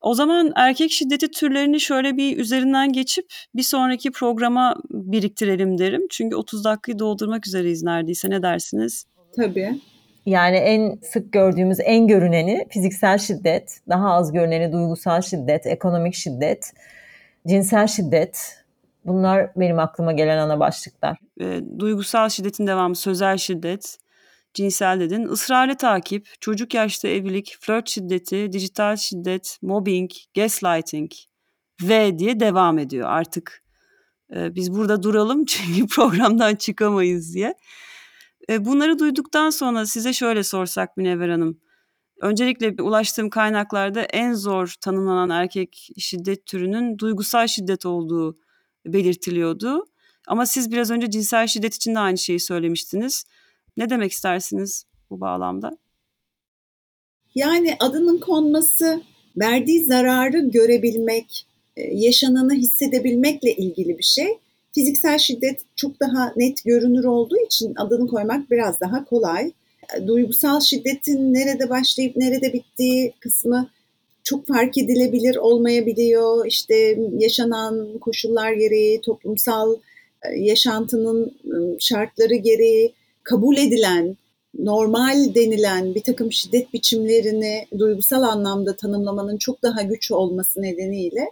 O 0.00 0.14
zaman 0.14 0.52
erkek 0.56 0.90
şiddeti 0.90 1.30
türlerini 1.30 1.80
şöyle 1.80 2.16
bir 2.16 2.36
üzerinden 2.36 2.92
geçip 2.92 3.26
bir 3.54 3.62
sonraki 3.62 4.10
programa 4.10 4.76
biriktirelim 4.90 5.78
derim. 5.78 6.06
Çünkü 6.10 6.36
30 6.36 6.64
dakikayı 6.64 6.98
doldurmak 6.98 7.46
üzereyiz 7.46 7.82
neredeyse. 7.82 8.30
Ne 8.30 8.42
dersiniz? 8.42 9.06
Tabii. 9.36 9.80
Yani 10.26 10.56
en 10.56 10.98
sık 11.02 11.32
gördüğümüz, 11.32 11.78
en 11.84 12.06
görüneni 12.06 12.66
fiziksel 12.70 13.18
şiddet, 13.18 13.80
daha 13.88 14.10
az 14.12 14.32
görüneni 14.32 14.72
duygusal 14.72 15.20
şiddet, 15.20 15.66
ekonomik 15.66 16.14
şiddet, 16.14 16.72
cinsel 17.48 17.86
şiddet. 17.86 18.59
Bunlar 19.04 19.50
benim 19.56 19.78
aklıma 19.78 20.12
gelen 20.12 20.38
ana 20.38 20.60
başlıklar. 20.60 21.18
E, 21.40 21.60
duygusal 21.78 22.28
şiddetin 22.28 22.66
devamı 22.66 22.96
sözel 22.96 23.36
şiddet, 23.36 23.98
cinsel 24.54 25.00
dedin. 25.00 25.28
Israrlı 25.32 25.76
takip, 25.76 26.28
çocuk 26.40 26.74
yaşta 26.74 27.08
evlilik, 27.08 27.56
flört 27.60 27.88
şiddeti, 27.88 28.52
dijital 28.52 28.96
şiddet, 28.96 29.58
mobbing, 29.62 30.10
gaslighting 30.36 31.10
ve 31.82 32.18
diye 32.18 32.40
devam 32.40 32.78
ediyor 32.78 33.08
artık. 33.08 33.62
E, 34.36 34.54
biz 34.54 34.72
burada 34.72 35.02
duralım 35.02 35.44
çünkü 35.46 35.86
programdan 35.86 36.54
çıkamayız 36.54 37.34
diye. 37.34 37.54
E, 38.50 38.64
bunları 38.64 38.98
duyduktan 38.98 39.50
sonra 39.50 39.86
size 39.86 40.12
şöyle 40.12 40.42
sorsak 40.42 40.96
Münevver 40.96 41.28
Hanım. 41.28 41.60
Öncelikle 42.20 42.82
ulaştığım 42.82 43.30
kaynaklarda 43.30 44.02
en 44.02 44.32
zor 44.32 44.74
tanımlanan 44.80 45.30
erkek 45.30 45.88
şiddet 45.98 46.46
türünün 46.46 46.98
duygusal 46.98 47.46
şiddet 47.46 47.86
olduğu 47.86 48.38
belirtiliyordu. 48.86 49.86
Ama 50.26 50.46
siz 50.46 50.70
biraz 50.72 50.90
önce 50.90 51.10
cinsel 51.10 51.46
şiddet 51.46 51.74
için 51.74 51.94
de 51.94 51.98
aynı 51.98 52.18
şeyi 52.18 52.40
söylemiştiniz. 52.40 53.24
Ne 53.76 53.90
demek 53.90 54.12
istersiniz 54.12 54.84
bu 55.10 55.20
bağlamda? 55.20 55.78
Yani 57.34 57.76
adının 57.80 58.18
konması 58.18 59.02
verdiği 59.36 59.84
zararı 59.84 60.48
görebilmek, 60.48 61.46
e, 61.76 61.94
yaşananı 61.94 62.54
hissedebilmekle 62.54 63.54
ilgili 63.56 63.98
bir 63.98 64.02
şey. 64.02 64.38
Fiziksel 64.74 65.18
şiddet 65.18 65.60
çok 65.76 66.00
daha 66.00 66.32
net 66.36 66.64
görünür 66.64 67.04
olduğu 67.04 67.38
için 67.46 67.74
adını 67.76 68.08
koymak 68.08 68.50
biraz 68.50 68.80
daha 68.80 69.04
kolay. 69.04 69.52
E, 69.96 70.06
duygusal 70.06 70.60
şiddetin 70.60 71.34
nerede 71.34 71.70
başlayıp 71.70 72.16
nerede 72.16 72.52
bittiği 72.52 73.12
kısmı 73.20 73.68
çok 74.30 74.46
fark 74.46 74.78
edilebilir 74.78 75.36
olmayabiliyor. 75.36 76.46
İşte 76.46 76.98
yaşanan 77.18 77.98
koşullar 77.98 78.52
gereği, 78.52 79.00
toplumsal 79.00 79.76
e, 80.22 80.28
yaşantının 80.38 81.32
şartları 81.78 82.34
gereği 82.34 82.92
kabul 83.22 83.56
edilen, 83.56 84.16
normal 84.58 85.34
denilen 85.34 85.94
bir 85.94 86.02
takım 86.02 86.32
şiddet 86.32 86.72
biçimlerini 86.72 87.66
duygusal 87.78 88.22
anlamda 88.22 88.76
tanımlamanın 88.76 89.36
çok 89.36 89.62
daha 89.62 89.82
güç 89.82 90.10
olması 90.10 90.62
nedeniyle 90.62 91.30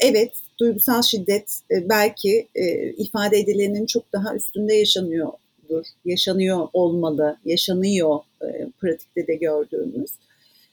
evet 0.00 0.32
duygusal 0.60 1.02
şiddet 1.02 1.60
e, 1.70 1.88
belki 1.88 2.48
e, 2.54 2.92
ifade 2.92 3.38
edilenin 3.38 3.86
çok 3.86 4.12
daha 4.12 4.34
üstünde 4.34 4.74
yaşanıyordur, 4.74 5.86
yaşanıyor 6.04 6.68
olmalı, 6.72 7.36
yaşanıyor 7.44 8.18
e, 8.42 8.68
pratikte 8.80 9.26
de 9.26 9.34
gördüğümüz. 9.34 10.10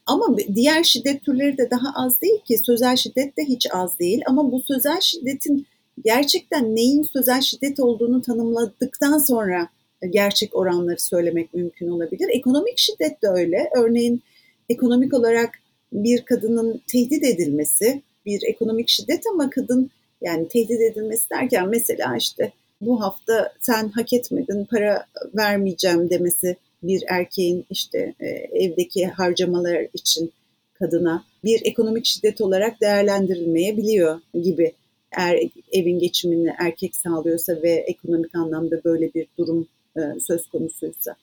Ama 0.08 0.36
diğer 0.54 0.82
şiddet 0.82 1.22
türleri 1.22 1.58
de 1.58 1.70
daha 1.70 1.92
az 1.94 2.20
değil 2.20 2.40
ki 2.44 2.58
sözel 2.58 2.96
şiddet 2.96 3.36
de 3.36 3.44
hiç 3.44 3.66
az 3.72 3.98
değil 3.98 4.22
ama 4.26 4.52
bu 4.52 4.62
sözel 4.62 5.00
şiddetin 5.00 5.66
gerçekten 6.04 6.76
neyin 6.76 7.02
sözel 7.02 7.40
şiddet 7.40 7.80
olduğunu 7.80 8.22
tanımladıktan 8.22 9.18
sonra 9.18 9.68
gerçek 10.10 10.56
oranları 10.56 11.00
söylemek 11.00 11.54
mümkün 11.54 11.88
olabilir. 11.88 12.28
Ekonomik 12.32 12.78
şiddet 12.78 13.22
de 13.22 13.28
öyle. 13.28 13.70
Örneğin 13.76 14.22
ekonomik 14.68 15.14
olarak 15.14 15.50
bir 15.92 16.22
kadının 16.22 16.80
tehdit 16.86 17.24
edilmesi 17.24 18.02
bir 18.26 18.42
ekonomik 18.46 18.88
şiddet 18.88 19.22
ama 19.32 19.50
kadın 19.50 19.90
yani 20.22 20.48
tehdit 20.48 20.80
edilmesi 20.80 21.30
derken 21.30 21.68
mesela 21.68 22.16
işte 22.16 22.52
bu 22.80 23.00
hafta 23.02 23.52
sen 23.60 23.88
hak 23.88 24.12
etmedin 24.12 24.64
para 24.64 25.06
vermeyeceğim 25.34 26.10
demesi 26.10 26.56
bir 26.82 27.04
erkeğin 27.08 27.66
işte 27.70 28.14
e, 28.20 28.26
evdeki 28.64 29.06
harcamalar 29.06 29.86
için 29.94 30.32
kadına 30.74 31.24
bir 31.44 31.60
ekonomik 31.64 32.06
şiddet 32.06 32.40
olarak 32.40 32.80
değerlendirilmeyebiliyor 32.80 34.20
gibi 34.42 34.72
eğer 35.18 35.48
evin 35.72 35.98
geçimini 35.98 36.54
erkek 36.58 36.96
sağlıyorsa 36.96 37.62
ve 37.62 37.70
ekonomik 37.70 38.34
anlamda 38.34 38.84
böyle 38.84 39.14
bir 39.14 39.26
durum 39.38 39.68
e, 39.96 40.00
söz 40.20 40.46
konusuysa. 40.46 41.16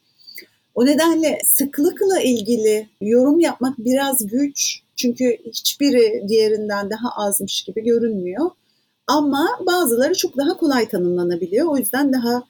O 0.76 0.86
nedenle 0.86 1.40
sıklıkla 1.46 2.22
ilgili 2.22 2.88
yorum 3.02 3.40
yapmak 3.40 3.78
biraz 3.78 4.28
güç. 4.28 4.80
Çünkü 4.96 5.38
hiçbiri 5.46 6.24
diğerinden 6.28 6.90
daha 6.90 7.10
azmış 7.16 7.64
gibi 7.64 7.84
görünmüyor. 7.84 8.50
Ama 9.08 9.48
bazıları 9.60 10.14
çok 10.14 10.38
daha 10.38 10.58
kolay 10.58 10.90
tanımlanabiliyor. 10.90 11.68
O 11.68 11.78
yüzden 11.78 12.14
daha 12.14 12.44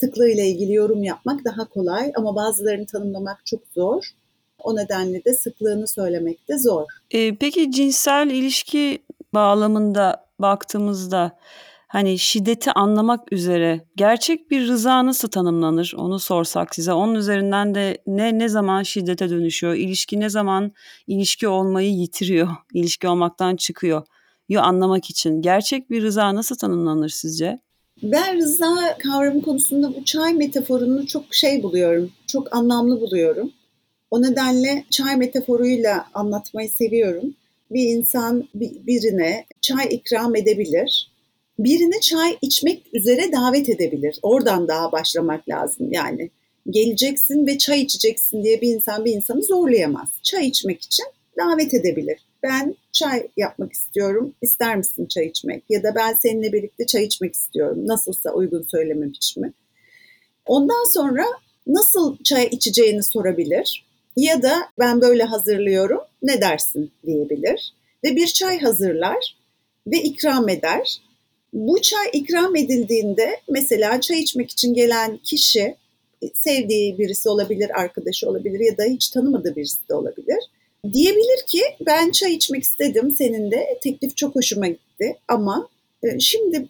sıklığıyla 0.00 0.44
ilgili 0.44 0.72
yorum 0.72 1.02
yapmak 1.02 1.44
daha 1.44 1.68
kolay 1.68 2.12
ama 2.16 2.36
bazılarını 2.36 2.86
tanımlamak 2.86 3.46
çok 3.46 3.60
zor. 3.74 4.04
O 4.58 4.76
nedenle 4.76 5.24
de 5.24 5.34
sıklığını 5.34 5.88
söylemek 5.88 6.48
de 6.48 6.58
zor. 6.58 6.84
E, 7.10 7.36
peki 7.36 7.72
cinsel 7.72 8.30
ilişki 8.30 9.02
bağlamında 9.34 10.26
baktığımızda 10.38 11.38
hani 11.88 12.18
şiddeti 12.18 12.72
anlamak 12.72 13.32
üzere 13.32 13.84
gerçek 13.96 14.50
bir 14.50 14.68
rıza 14.68 15.06
nasıl 15.06 15.28
tanımlanır 15.28 15.94
onu 15.96 16.18
sorsak 16.18 16.74
size. 16.74 16.92
Onun 16.92 17.14
üzerinden 17.14 17.74
de 17.74 17.98
ne 18.06 18.38
ne 18.38 18.48
zaman 18.48 18.82
şiddete 18.82 19.30
dönüşüyor, 19.30 19.74
ilişki 19.74 20.20
ne 20.20 20.28
zaman 20.28 20.72
ilişki 21.06 21.48
olmayı 21.48 21.90
yitiriyor, 21.90 22.48
ilişki 22.72 23.08
olmaktan 23.08 23.56
çıkıyor. 23.56 24.06
Yo 24.48 24.60
anlamak 24.62 25.10
için 25.10 25.42
gerçek 25.42 25.90
bir 25.90 26.02
rıza 26.02 26.34
nasıl 26.34 26.56
tanımlanır 26.56 27.08
sizce? 27.08 27.65
Ben 28.02 28.36
rıza 28.36 28.98
kavramı 28.98 29.42
konusunda 29.42 29.94
bu 29.94 30.04
çay 30.04 30.34
metaforunu 30.34 31.06
çok 31.06 31.34
şey 31.34 31.62
buluyorum, 31.62 32.12
çok 32.26 32.56
anlamlı 32.56 33.00
buluyorum. 33.00 33.52
O 34.10 34.22
nedenle 34.22 34.84
çay 34.90 35.16
metaforuyla 35.16 36.06
anlatmayı 36.14 36.70
seviyorum. 36.70 37.34
Bir 37.70 37.88
insan 37.88 38.48
birine 38.54 39.46
çay 39.60 39.86
ikram 39.90 40.36
edebilir 40.36 41.10
birini 41.58 42.00
çay 42.00 42.38
içmek 42.42 42.82
üzere 42.92 43.32
davet 43.32 43.68
edebilir. 43.68 44.18
Oradan 44.22 44.68
daha 44.68 44.92
başlamak 44.92 45.48
lazım 45.48 45.92
yani. 45.92 46.30
Geleceksin 46.70 47.46
ve 47.46 47.58
çay 47.58 47.82
içeceksin 47.82 48.44
diye 48.44 48.60
bir 48.60 48.74
insan 48.74 49.04
bir 49.04 49.12
insanı 49.12 49.42
zorlayamaz. 49.42 50.08
Çay 50.22 50.46
içmek 50.46 50.82
için 50.82 51.06
davet 51.38 51.74
edebilir. 51.74 52.18
Ben 52.48 52.76
çay 52.92 53.28
yapmak 53.36 53.72
istiyorum, 53.72 54.34
ister 54.42 54.76
misin 54.76 55.06
çay 55.06 55.26
içmek? 55.26 55.64
Ya 55.68 55.82
da 55.82 55.94
ben 55.94 56.12
seninle 56.22 56.52
birlikte 56.52 56.86
çay 56.86 57.04
içmek 57.04 57.34
istiyorum. 57.34 57.86
Nasılsa 57.86 58.32
uygun 58.32 58.62
söyleme 58.62 59.06
biçimi. 59.06 59.52
Ondan 60.46 60.92
sonra 60.94 61.24
nasıl 61.66 62.16
çay 62.24 62.46
içeceğini 62.46 63.02
sorabilir. 63.02 63.86
Ya 64.16 64.42
da 64.42 64.68
ben 64.78 65.00
böyle 65.00 65.24
hazırlıyorum, 65.24 66.00
ne 66.22 66.40
dersin 66.40 66.90
diyebilir. 67.06 67.74
Ve 68.04 68.16
bir 68.16 68.26
çay 68.26 68.60
hazırlar 68.60 69.36
ve 69.86 70.02
ikram 70.02 70.48
eder 70.48 71.00
bu 71.52 71.82
çay 71.82 72.10
ikram 72.12 72.56
edildiğinde 72.56 73.40
mesela 73.50 74.00
çay 74.00 74.20
içmek 74.20 74.50
için 74.50 74.74
gelen 74.74 75.16
kişi 75.16 75.76
sevdiği 76.34 76.98
birisi 76.98 77.28
olabilir, 77.28 77.80
arkadaşı 77.80 78.28
olabilir 78.28 78.60
ya 78.60 78.78
da 78.78 78.84
hiç 78.84 79.08
tanımadığı 79.08 79.56
birisi 79.56 79.88
de 79.88 79.94
olabilir. 79.94 80.38
Diyebilir 80.92 81.46
ki 81.46 81.62
ben 81.86 82.10
çay 82.10 82.34
içmek 82.34 82.62
istedim 82.62 83.14
senin 83.18 83.50
de 83.50 83.78
teklif 83.82 84.16
çok 84.16 84.36
hoşuma 84.36 84.66
gitti 84.66 85.16
ama 85.28 85.68
e, 86.02 86.20
şimdi 86.20 86.68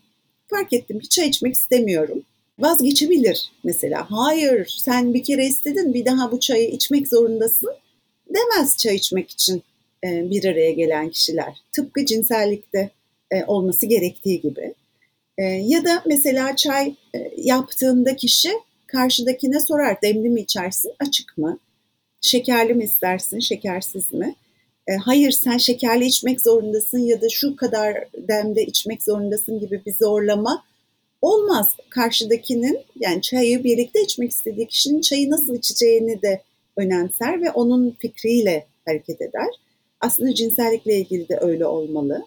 fark 0.48 0.72
ettim 0.72 1.00
ki 1.00 1.08
çay 1.08 1.28
içmek 1.28 1.54
istemiyorum. 1.54 2.22
Vazgeçebilir 2.58 3.52
mesela. 3.64 4.06
Hayır 4.10 4.76
sen 4.84 5.14
bir 5.14 5.22
kere 5.22 5.46
istedin 5.46 5.94
bir 5.94 6.04
daha 6.04 6.32
bu 6.32 6.40
çayı 6.40 6.68
içmek 6.68 7.08
zorundasın 7.08 7.70
demez 8.34 8.76
çay 8.76 8.94
içmek 8.94 9.30
için 9.30 9.62
e, 10.04 10.30
bir 10.30 10.44
araya 10.44 10.72
gelen 10.72 11.10
kişiler. 11.10 11.62
Tıpkı 11.72 12.04
cinsellikte 12.04 12.90
e, 13.30 13.44
olması 13.44 13.86
gerektiği 13.86 14.40
gibi. 14.40 14.74
Ya 15.62 15.84
da 15.84 16.02
mesela 16.06 16.56
çay 16.56 16.94
yaptığında 17.36 18.16
kişi 18.16 18.52
karşıdakine 18.86 19.60
sorar 19.60 20.02
demli 20.02 20.28
mi 20.28 20.40
içersin 20.40 20.92
açık 21.00 21.38
mı? 21.38 21.58
Şekerli 22.20 22.74
mi 22.74 22.84
istersin 22.84 23.38
şekersiz 23.38 24.12
mi? 24.12 24.34
hayır 25.04 25.30
sen 25.30 25.58
şekerli 25.58 26.06
içmek 26.06 26.40
zorundasın 26.40 26.98
ya 26.98 27.20
da 27.20 27.28
şu 27.28 27.56
kadar 27.56 28.04
demde 28.28 28.66
içmek 28.66 29.02
zorundasın 29.02 29.60
gibi 29.60 29.82
bir 29.86 29.94
zorlama 29.94 30.64
olmaz. 31.22 31.76
Karşıdakinin 31.90 32.78
yani 33.00 33.22
çayı 33.22 33.64
birlikte 33.64 34.02
içmek 34.02 34.30
istediği 34.30 34.66
kişinin 34.66 35.00
çayı 35.00 35.30
nasıl 35.30 35.54
içeceğini 35.54 36.22
de 36.22 36.42
önemser 36.76 37.42
ve 37.42 37.50
onun 37.50 37.96
fikriyle 37.98 38.66
hareket 38.84 39.20
eder. 39.20 39.48
Aslında 40.00 40.34
cinsellikle 40.34 40.98
ilgili 40.98 41.28
de 41.28 41.38
öyle 41.40 41.66
olmalı. 41.66 42.22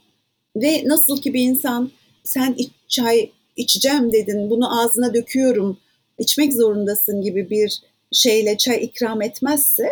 Ve 0.55 0.83
nasıl 0.85 1.21
ki 1.21 1.33
bir 1.33 1.43
insan 1.43 1.91
sen 2.23 2.55
iç, 2.57 2.71
çay 2.87 3.31
içeceğim 3.55 4.13
dedin, 4.13 4.49
bunu 4.49 4.81
ağzına 4.81 5.13
döküyorum, 5.13 5.77
içmek 6.19 6.53
zorundasın 6.53 7.21
gibi 7.21 7.49
bir 7.49 7.81
şeyle 8.11 8.57
çay 8.57 8.83
ikram 8.83 9.21
etmezse 9.21 9.89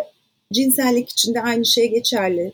cinsellik 0.53 1.09
için 1.09 1.33
de 1.33 1.41
aynı 1.41 1.65
şey 1.65 1.89
geçerli. 1.89 2.53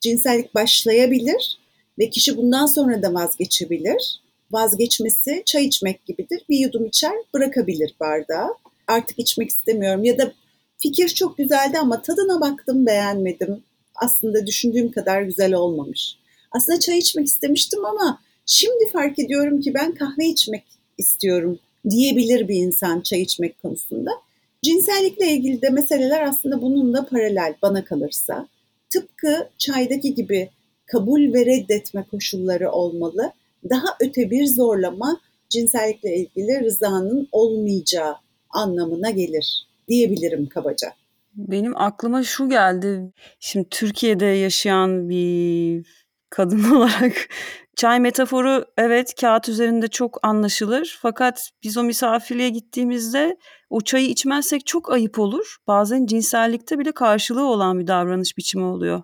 cinsellik 0.00 0.54
başlayabilir 0.54 1.58
ve 1.98 2.10
kişi 2.10 2.36
bundan 2.36 2.66
sonra 2.66 3.02
da 3.02 3.14
vazgeçebilir. 3.14 4.20
Vazgeçmesi 4.50 5.42
çay 5.46 5.64
içmek 5.66 6.06
gibidir. 6.06 6.42
Bir 6.48 6.58
yudum 6.58 6.86
içer, 6.86 7.12
bırakabilir 7.34 7.94
bardağı. 8.00 8.48
Artık 8.86 9.18
içmek 9.18 9.50
istemiyorum 9.50 10.04
ya 10.04 10.18
da 10.18 10.32
fikir 10.78 11.08
çok 11.08 11.38
güzeldi 11.38 11.78
ama 11.78 12.02
tadına 12.02 12.40
baktım, 12.40 12.86
beğenmedim. 12.86 13.62
Aslında 13.94 14.46
düşündüğüm 14.46 14.92
kadar 14.92 15.22
güzel 15.22 15.54
olmamış. 15.54 16.16
Aslında 16.52 16.80
çay 16.80 16.98
içmek 16.98 17.26
istemiştim 17.26 17.84
ama 17.84 18.20
şimdi 18.46 18.90
fark 18.92 19.18
ediyorum 19.18 19.60
ki 19.60 19.74
ben 19.74 19.94
kahve 19.94 20.26
içmek 20.26 20.64
istiyorum 20.98 21.58
diyebilir 21.90 22.48
bir 22.48 22.56
insan 22.56 23.00
çay 23.00 23.20
içmek 23.22 23.62
konusunda. 23.62 24.10
Cinsellikle 24.62 25.32
ilgili 25.32 25.62
de 25.62 25.70
meseleler 25.70 26.22
aslında 26.22 26.62
bununla 26.62 27.06
paralel 27.06 27.54
bana 27.62 27.84
kalırsa. 27.84 28.48
Tıpkı 28.90 29.48
çaydaki 29.58 30.14
gibi 30.14 30.50
kabul 30.86 31.32
ve 31.34 31.46
reddetme 31.46 32.04
koşulları 32.10 32.70
olmalı. 32.70 33.32
Daha 33.70 33.96
öte 34.00 34.30
bir 34.30 34.46
zorlama 34.46 35.20
cinsellikle 35.48 36.16
ilgili 36.16 36.64
rızanın 36.64 37.28
olmayacağı 37.32 38.14
anlamına 38.50 39.10
gelir 39.10 39.66
diyebilirim 39.88 40.46
kabaca. 40.46 40.92
Benim 41.34 41.76
aklıma 41.76 42.22
şu 42.22 42.48
geldi. 42.48 43.12
Şimdi 43.40 43.68
Türkiye'de 43.70 44.26
yaşayan 44.26 45.08
bir 45.08 45.86
kadın 46.30 46.70
olarak 46.74 47.28
çay 47.76 48.00
metaforu 48.00 48.64
evet 48.78 49.14
kağıt 49.20 49.48
üzerinde 49.48 49.88
çok 49.88 50.18
anlaşılır. 50.26 50.98
Fakat 51.02 51.50
biz 51.62 51.76
o 51.76 51.82
misafirliğe 51.82 52.48
gittiğimizde 52.48 53.36
o 53.70 53.80
çayı 53.80 54.06
içmezsek 54.08 54.66
çok 54.66 54.92
ayıp 54.92 55.18
olur. 55.18 55.56
Bazen 55.66 56.06
cinsellikte 56.06 56.78
bile 56.78 56.92
karşılığı 56.92 57.46
olan 57.46 57.78
bir 57.78 57.86
davranış 57.86 58.38
biçimi 58.38 58.64
oluyor. 58.64 59.02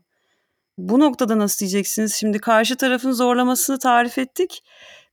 Bu 0.79 1.01
noktada 1.01 1.39
nasıl 1.39 1.59
diyeceksiniz? 1.61 2.15
Şimdi 2.15 2.39
karşı 2.39 2.77
tarafın 2.77 3.13
zorlamasını 3.13 3.79
tarif 3.79 4.19
ettik. 4.19 4.63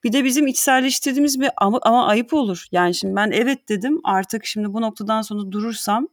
Bir 0.03 0.13
de 0.13 0.23
bizim 0.23 0.47
içselleştirdiğimiz 0.47 1.39
bir 1.39 1.49
ama, 1.57 1.79
ama 1.81 2.07
ayıp 2.07 2.33
olur. 2.33 2.65
Yani 2.71 2.95
şimdi 2.95 3.15
ben 3.15 3.31
evet 3.31 3.69
dedim 3.69 4.01
artık 4.03 4.45
şimdi 4.45 4.73
bu 4.73 4.81
noktadan 4.81 5.21
sonra 5.21 5.51
durursam 5.51 6.07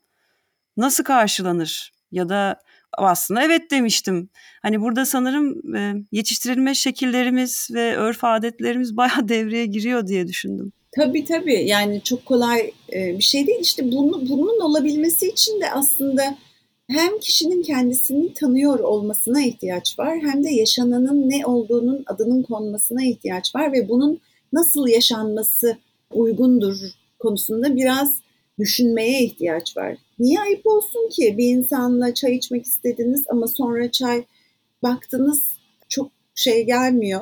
nasıl 0.77 1.05
karşılanır? 1.05 1.93
Ya 2.13 2.29
da 2.29 2.61
aslında 2.92 3.42
evet 3.42 3.70
demiştim. 3.70 4.29
Hani 4.62 4.81
burada 4.81 5.07
sanırım 5.07 5.76
e, 5.76 5.94
yetiştirilme 6.12 6.74
şekillerimiz 6.74 7.68
ve 7.72 7.96
örf 7.96 8.24
adetlerimiz 8.24 8.96
bayağı 8.96 9.29
devreye 9.29 9.66
giriyor 9.66 10.07
diye 10.07 10.29
düşündüm. 10.29 10.72
Tabii 10.96 11.24
tabii 11.24 11.66
yani 11.66 12.03
çok 12.03 12.26
kolay 12.26 12.70
e, 12.92 13.18
bir 13.18 13.22
şey 13.22 13.46
değil. 13.46 13.61
İşte 13.61 13.92
bunu, 13.92 14.29
bunun 14.29 14.61
olabilmesi 14.61 15.29
için 15.29 15.61
de 15.61 15.70
aslında 15.70 16.37
hem 16.88 17.18
kişinin 17.18 17.62
kendisini 17.62 18.35
tanıyor 18.35 18.79
olmasına 18.79 19.42
ihtiyaç 19.42 19.98
var 19.98 20.18
hem 20.22 20.44
de 20.44 20.50
yaşananın 20.50 21.31
ne 21.31 21.46
olduğunun 21.46 22.03
adının 22.07 22.42
konmasına 22.42 23.05
ihtiyaç 23.05 23.55
var 23.55 23.72
ve 23.72 23.88
bunun 23.88 24.20
nasıl 24.53 24.88
yaşanması 24.88 25.76
uygundur 26.11 26.76
konusunda 27.18 27.76
biraz 27.76 28.14
düşünmeye 28.59 29.24
ihtiyaç 29.24 29.76
var. 29.76 29.96
Niye 30.21 30.41
ayıp 30.41 30.67
olsun 30.67 31.09
ki 31.09 31.35
bir 31.39 31.47
insanla 31.47 32.15
çay 32.15 32.35
içmek 32.37 32.67
istediniz 32.67 33.25
ama 33.29 33.47
sonra 33.47 33.91
çay 33.91 34.25
baktınız 34.83 35.45
çok 35.89 36.11
şey 36.35 36.67
gelmiyor, 36.67 37.21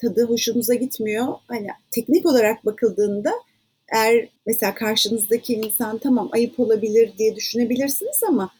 tadı 0.00 0.24
hoşunuza 0.24 0.74
gitmiyor. 0.74 1.26
Hani 1.48 1.66
teknik 1.90 2.26
olarak 2.26 2.66
bakıldığında 2.66 3.32
eğer 3.92 4.28
mesela 4.46 4.74
karşınızdaki 4.74 5.54
insan 5.54 5.98
tamam 5.98 6.28
ayıp 6.32 6.60
olabilir 6.60 7.12
diye 7.18 7.36
düşünebilirsiniz 7.36 8.22
ama 8.28 8.50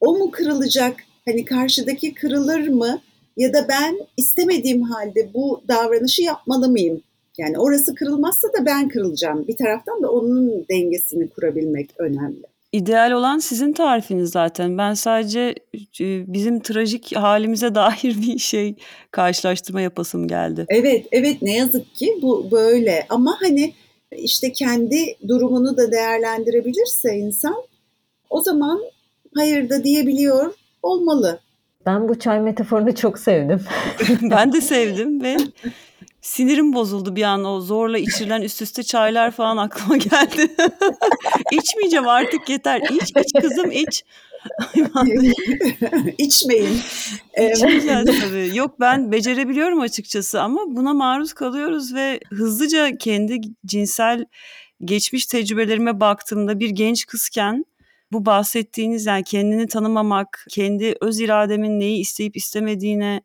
o 0.00 0.18
mu 0.18 0.30
kırılacak? 0.30 0.96
Hani 1.24 1.44
karşıdaki 1.44 2.14
kırılır 2.14 2.68
mı? 2.68 3.00
Ya 3.36 3.52
da 3.52 3.68
ben 3.68 3.98
istemediğim 4.16 4.82
halde 4.82 5.34
bu 5.34 5.62
davranışı 5.68 6.22
yapmalı 6.22 6.68
mıyım? 6.68 7.02
Yani 7.38 7.58
orası 7.58 7.94
kırılmazsa 7.94 8.48
da 8.48 8.66
ben 8.66 8.88
kırılacağım. 8.88 9.48
Bir 9.48 9.56
taraftan 9.56 10.02
da 10.02 10.10
onun 10.10 10.66
dengesini 10.70 11.28
kurabilmek 11.28 11.90
önemli. 11.98 12.53
İdeal 12.74 13.10
olan 13.10 13.38
sizin 13.38 13.72
tarifiniz 13.72 14.30
zaten. 14.30 14.78
Ben 14.78 14.94
sadece 14.94 15.54
e, 16.00 16.32
bizim 16.32 16.60
trajik 16.60 17.16
halimize 17.16 17.74
dair 17.74 18.22
bir 18.22 18.38
şey 18.38 18.74
karşılaştırma 19.10 19.80
yapasım 19.80 20.28
geldi. 20.28 20.66
Evet, 20.68 21.06
evet 21.12 21.42
ne 21.42 21.56
yazık 21.56 21.94
ki 21.94 22.18
bu 22.22 22.50
böyle. 22.50 23.06
Ama 23.08 23.36
hani 23.40 23.72
işte 24.12 24.52
kendi 24.52 25.16
durumunu 25.28 25.76
da 25.76 25.92
değerlendirebilirse 25.92 27.16
insan 27.16 27.56
o 28.30 28.42
zaman 28.42 28.80
hayır 29.34 29.70
da 29.70 29.84
diyebiliyor 29.84 30.54
olmalı. 30.82 31.38
Ben 31.86 32.08
bu 32.08 32.18
çay 32.18 32.40
metaforunu 32.40 32.94
çok 32.94 33.18
sevdim. 33.18 33.60
ben 34.22 34.52
de 34.52 34.60
sevdim 34.60 35.22
ve 35.22 35.36
sinirim 36.24 36.72
bozuldu 36.72 37.16
bir 37.16 37.22
an 37.22 37.44
o 37.44 37.60
zorla 37.60 37.98
içirilen 37.98 38.42
üst 38.42 38.62
üste 38.62 38.82
çaylar 38.82 39.30
falan 39.30 39.56
aklıma 39.56 39.96
geldi. 39.96 40.56
İçmeyeceğim 41.52 42.08
artık 42.08 42.48
yeter. 42.48 42.82
İç 42.90 43.02
iç 43.02 43.42
kızım 43.42 43.70
iç. 43.70 44.04
İçmeyin. 46.18 46.80
İçmeyeceğiz 47.52 48.20
tabii. 48.20 48.50
Yok 48.54 48.80
ben 48.80 49.12
becerebiliyorum 49.12 49.80
açıkçası 49.80 50.42
ama 50.42 50.60
buna 50.68 50.94
maruz 50.94 51.32
kalıyoruz 51.32 51.94
ve 51.94 52.20
hızlıca 52.30 52.98
kendi 52.98 53.40
cinsel 53.66 54.24
geçmiş 54.84 55.26
tecrübelerime 55.26 56.00
baktığımda 56.00 56.60
bir 56.60 56.70
genç 56.70 57.06
kızken 57.06 57.64
bu 58.12 58.26
bahsettiğiniz 58.26 59.06
yani 59.06 59.24
kendini 59.24 59.66
tanımamak, 59.66 60.46
kendi 60.50 60.94
öz 61.00 61.20
irademin 61.20 61.80
neyi 61.80 62.00
isteyip 62.00 62.36
istemediğine 62.36 63.22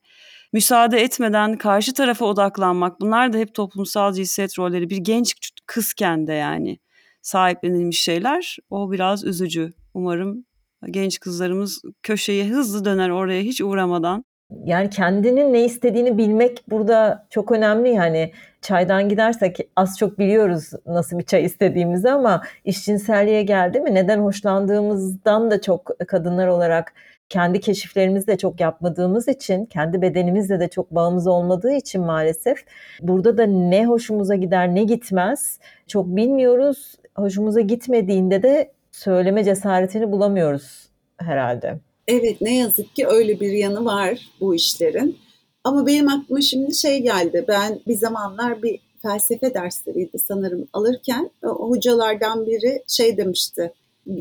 müsaade 0.53 1.01
etmeden 1.01 1.57
karşı 1.57 1.93
tarafa 1.93 2.25
odaklanmak 2.25 3.01
bunlar 3.01 3.33
da 3.33 3.37
hep 3.37 3.53
toplumsal 3.53 4.13
cinsiyet 4.13 4.59
rolleri 4.59 4.89
bir 4.89 4.97
genç 4.97 5.35
kızken 5.65 6.27
de 6.27 6.33
yani 6.33 6.79
sahiplenilmiş 7.21 8.01
şeyler. 8.01 8.57
O 8.69 8.91
biraz 8.91 9.23
üzücü. 9.23 9.73
Umarım 9.93 10.45
genç 10.91 11.19
kızlarımız 11.19 11.81
köşeye 12.03 12.47
hızlı 12.47 12.85
döner 12.85 13.09
oraya 13.09 13.41
hiç 13.41 13.61
uğramadan. 13.61 14.25
Yani 14.65 14.89
kendinin 14.89 15.53
ne 15.53 15.65
istediğini 15.65 16.17
bilmek 16.17 16.63
burada 16.69 17.27
çok 17.29 17.51
önemli 17.51 17.89
yani 17.89 18.31
çaydan 18.61 19.09
gidersek 19.09 19.57
az 19.75 19.97
çok 19.97 20.19
biliyoruz 20.19 20.71
nasıl 20.85 21.19
bir 21.19 21.23
çay 21.23 21.45
istediğimizi 21.45 22.11
ama 22.11 22.41
işcinselliğe 22.65 23.43
geldi 23.43 23.79
mi 23.79 23.95
neden 23.95 24.19
hoşlandığımızdan 24.19 25.51
da 25.51 25.61
çok 25.61 25.91
kadınlar 26.07 26.47
olarak 26.47 26.93
kendi 27.29 27.59
keşiflerimizi 27.59 28.37
çok 28.37 28.59
yapmadığımız 28.59 29.27
için, 29.27 29.65
kendi 29.65 30.01
bedenimizle 30.01 30.59
de 30.59 30.67
çok 30.67 30.91
bağımız 30.91 31.27
olmadığı 31.27 31.73
için 31.73 32.01
maalesef 32.01 32.65
burada 33.01 33.37
da 33.37 33.45
ne 33.45 33.85
hoşumuza 33.85 34.35
gider 34.35 34.75
ne 34.75 34.83
gitmez 34.83 35.59
çok 35.87 36.07
bilmiyoruz. 36.07 36.95
Hoşumuza 37.15 37.61
gitmediğinde 37.61 38.43
de 38.43 38.71
söyleme 38.91 39.43
cesaretini 39.43 40.11
bulamıyoruz 40.11 40.89
herhalde. 41.17 41.79
Evet 42.07 42.41
ne 42.41 42.57
yazık 42.57 42.95
ki 42.95 43.07
öyle 43.07 43.39
bir 43.39 43.51
yanı 43.51 43.85
var 43.85 44.29
bu 44.41 44.55
işlerin. 44.55 45.17
Ama 45.63 45.87
benim 45.87 46.07
aklıma 46.07 46.41
şimdi 46.41 46.75
şey 46.75 46.99
geldi. 46.99 47.45
Ben 47.47 47.79
bir 47.87 47.95
zamanlar 47.95 48.63
bir 48.63 48.79
felsefe 49.01 49.53
dersleriydi 49.53 50.19
sanırım 50.19 50.67
alırken 50.73 51.29
hocalardan 51.41 52.45
biri 52.45 52.83
şey 52.87 53.17
demişti. 53.17 53.73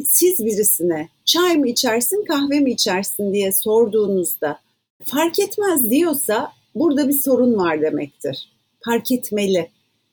Siz 0.07 0.44
birisine 0.44 1.09
çay 1.24 1.57
mı 1.57 1.68
içersin 1.68 2.24
kahve 2.24 2.61
mi 2.61 2.70
içersin 2.70 3.33
diye 3.33 3.53
sorduğunuzda 3.53 4.59
fark 5.05 5.38
etmez 5.38 5.90
diyorsa 5.90 6.53
burada 6.74 7.09
bir 7.09 7.20
sorun 7.20 7.57
var 7.57 7.83
demektir. 7.83 8.48
Fark 8.85 9.12
etmeli. 9.12 9.70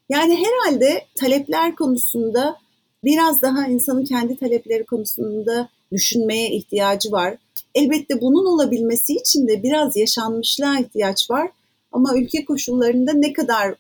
Yani 0.10 0.38
herhalde 0.46 1.06
talepler 1.16 1.76
konusunda 1.76 2.58
biraz 3.04 3.42
daha 3.42 3.68
insanın 3.68 4.06
kendi 4.06 4.36
talepleri 4.36 4.84
konusunda 4.84 5.70
düşünmeye 5.92 6.50
ihtiyacı 6.50 7.12
var. 7.12 7.38
Elbette 7.76 8.22
bunun 8.22 8.46
olabilmesi 8.46 9.14
için 9.14 9.48
de 9.48 9.64
biraz 9.64 9.98
yaşanmışlığa 9.98 10.80
ihtiyaç 10.80 11.32
var. 11.32 11.50
Ama 11.92 12.18
ülke 12.18 12.46
koşullarında 12.46 13.14
ne 13.14 13.34
kadar 13.34 13.76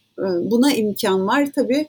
buna 0.51 0.73
imkan 0.73 1.27
var 1.27 1.51
tabii 1.55 1.87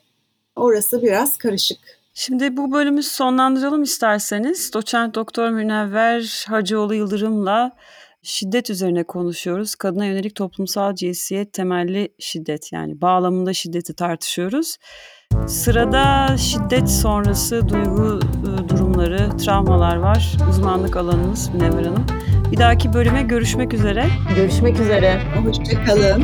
orası 0.55 1.01
biraz 1.01 1.37
karışık. 1.37 1.96
Şimdi 2.19 2.57
bu 2.57 2.71
bölümü 2.71 3.03
sonlandıralım 3.03 3.83
isterseniz. 3.83 4.73
Doçent 4.73 5.15
Doktor 5.15 5.49
Münevver 5.49 6.45
Hacıoğlu 6.47 6.95
Yıldırım'la 6.95 7.71
şiddet 8.23 8.69
üzerine 8.69 9.03
konuşuyoruz. 9.03 9.75
Kadına 9.75 10.05
yönelik 10.05 10.35
toplumsal 10.35 10.95
cinsiyet 10.95 11.53
temelli 11.53 12.09
şiddet 12.19 12.73
yani 12.73 13.01
bağlamında 13.01 13.53
şiddeti 13.53 13.95
tartışıyoruz. 13.95 14.77
Sırada 15.47 16.37
şiddet 16.37 16.89
sonrası 16.89 17.69
duygu 17.69 18.19
durumları, 18.69 19.37
travmalar 19.37 19.95
var. 19.95 20.37
Uzmanlık 20.49 20.97
alanımız 20.97 21.49
Münevver 21.53 21.83
Hanım. 21.83 22.05
Bir 22.51 22.57
dahaki 22.57 22.93
bölüme 22.93 23.21
görüşmek 23.21 23.73
üzere. 23.73 24.05
Görüşmek 24.35 24.79
üzere. 24.79 25.21
Hoşçakalın. 25.45 26.23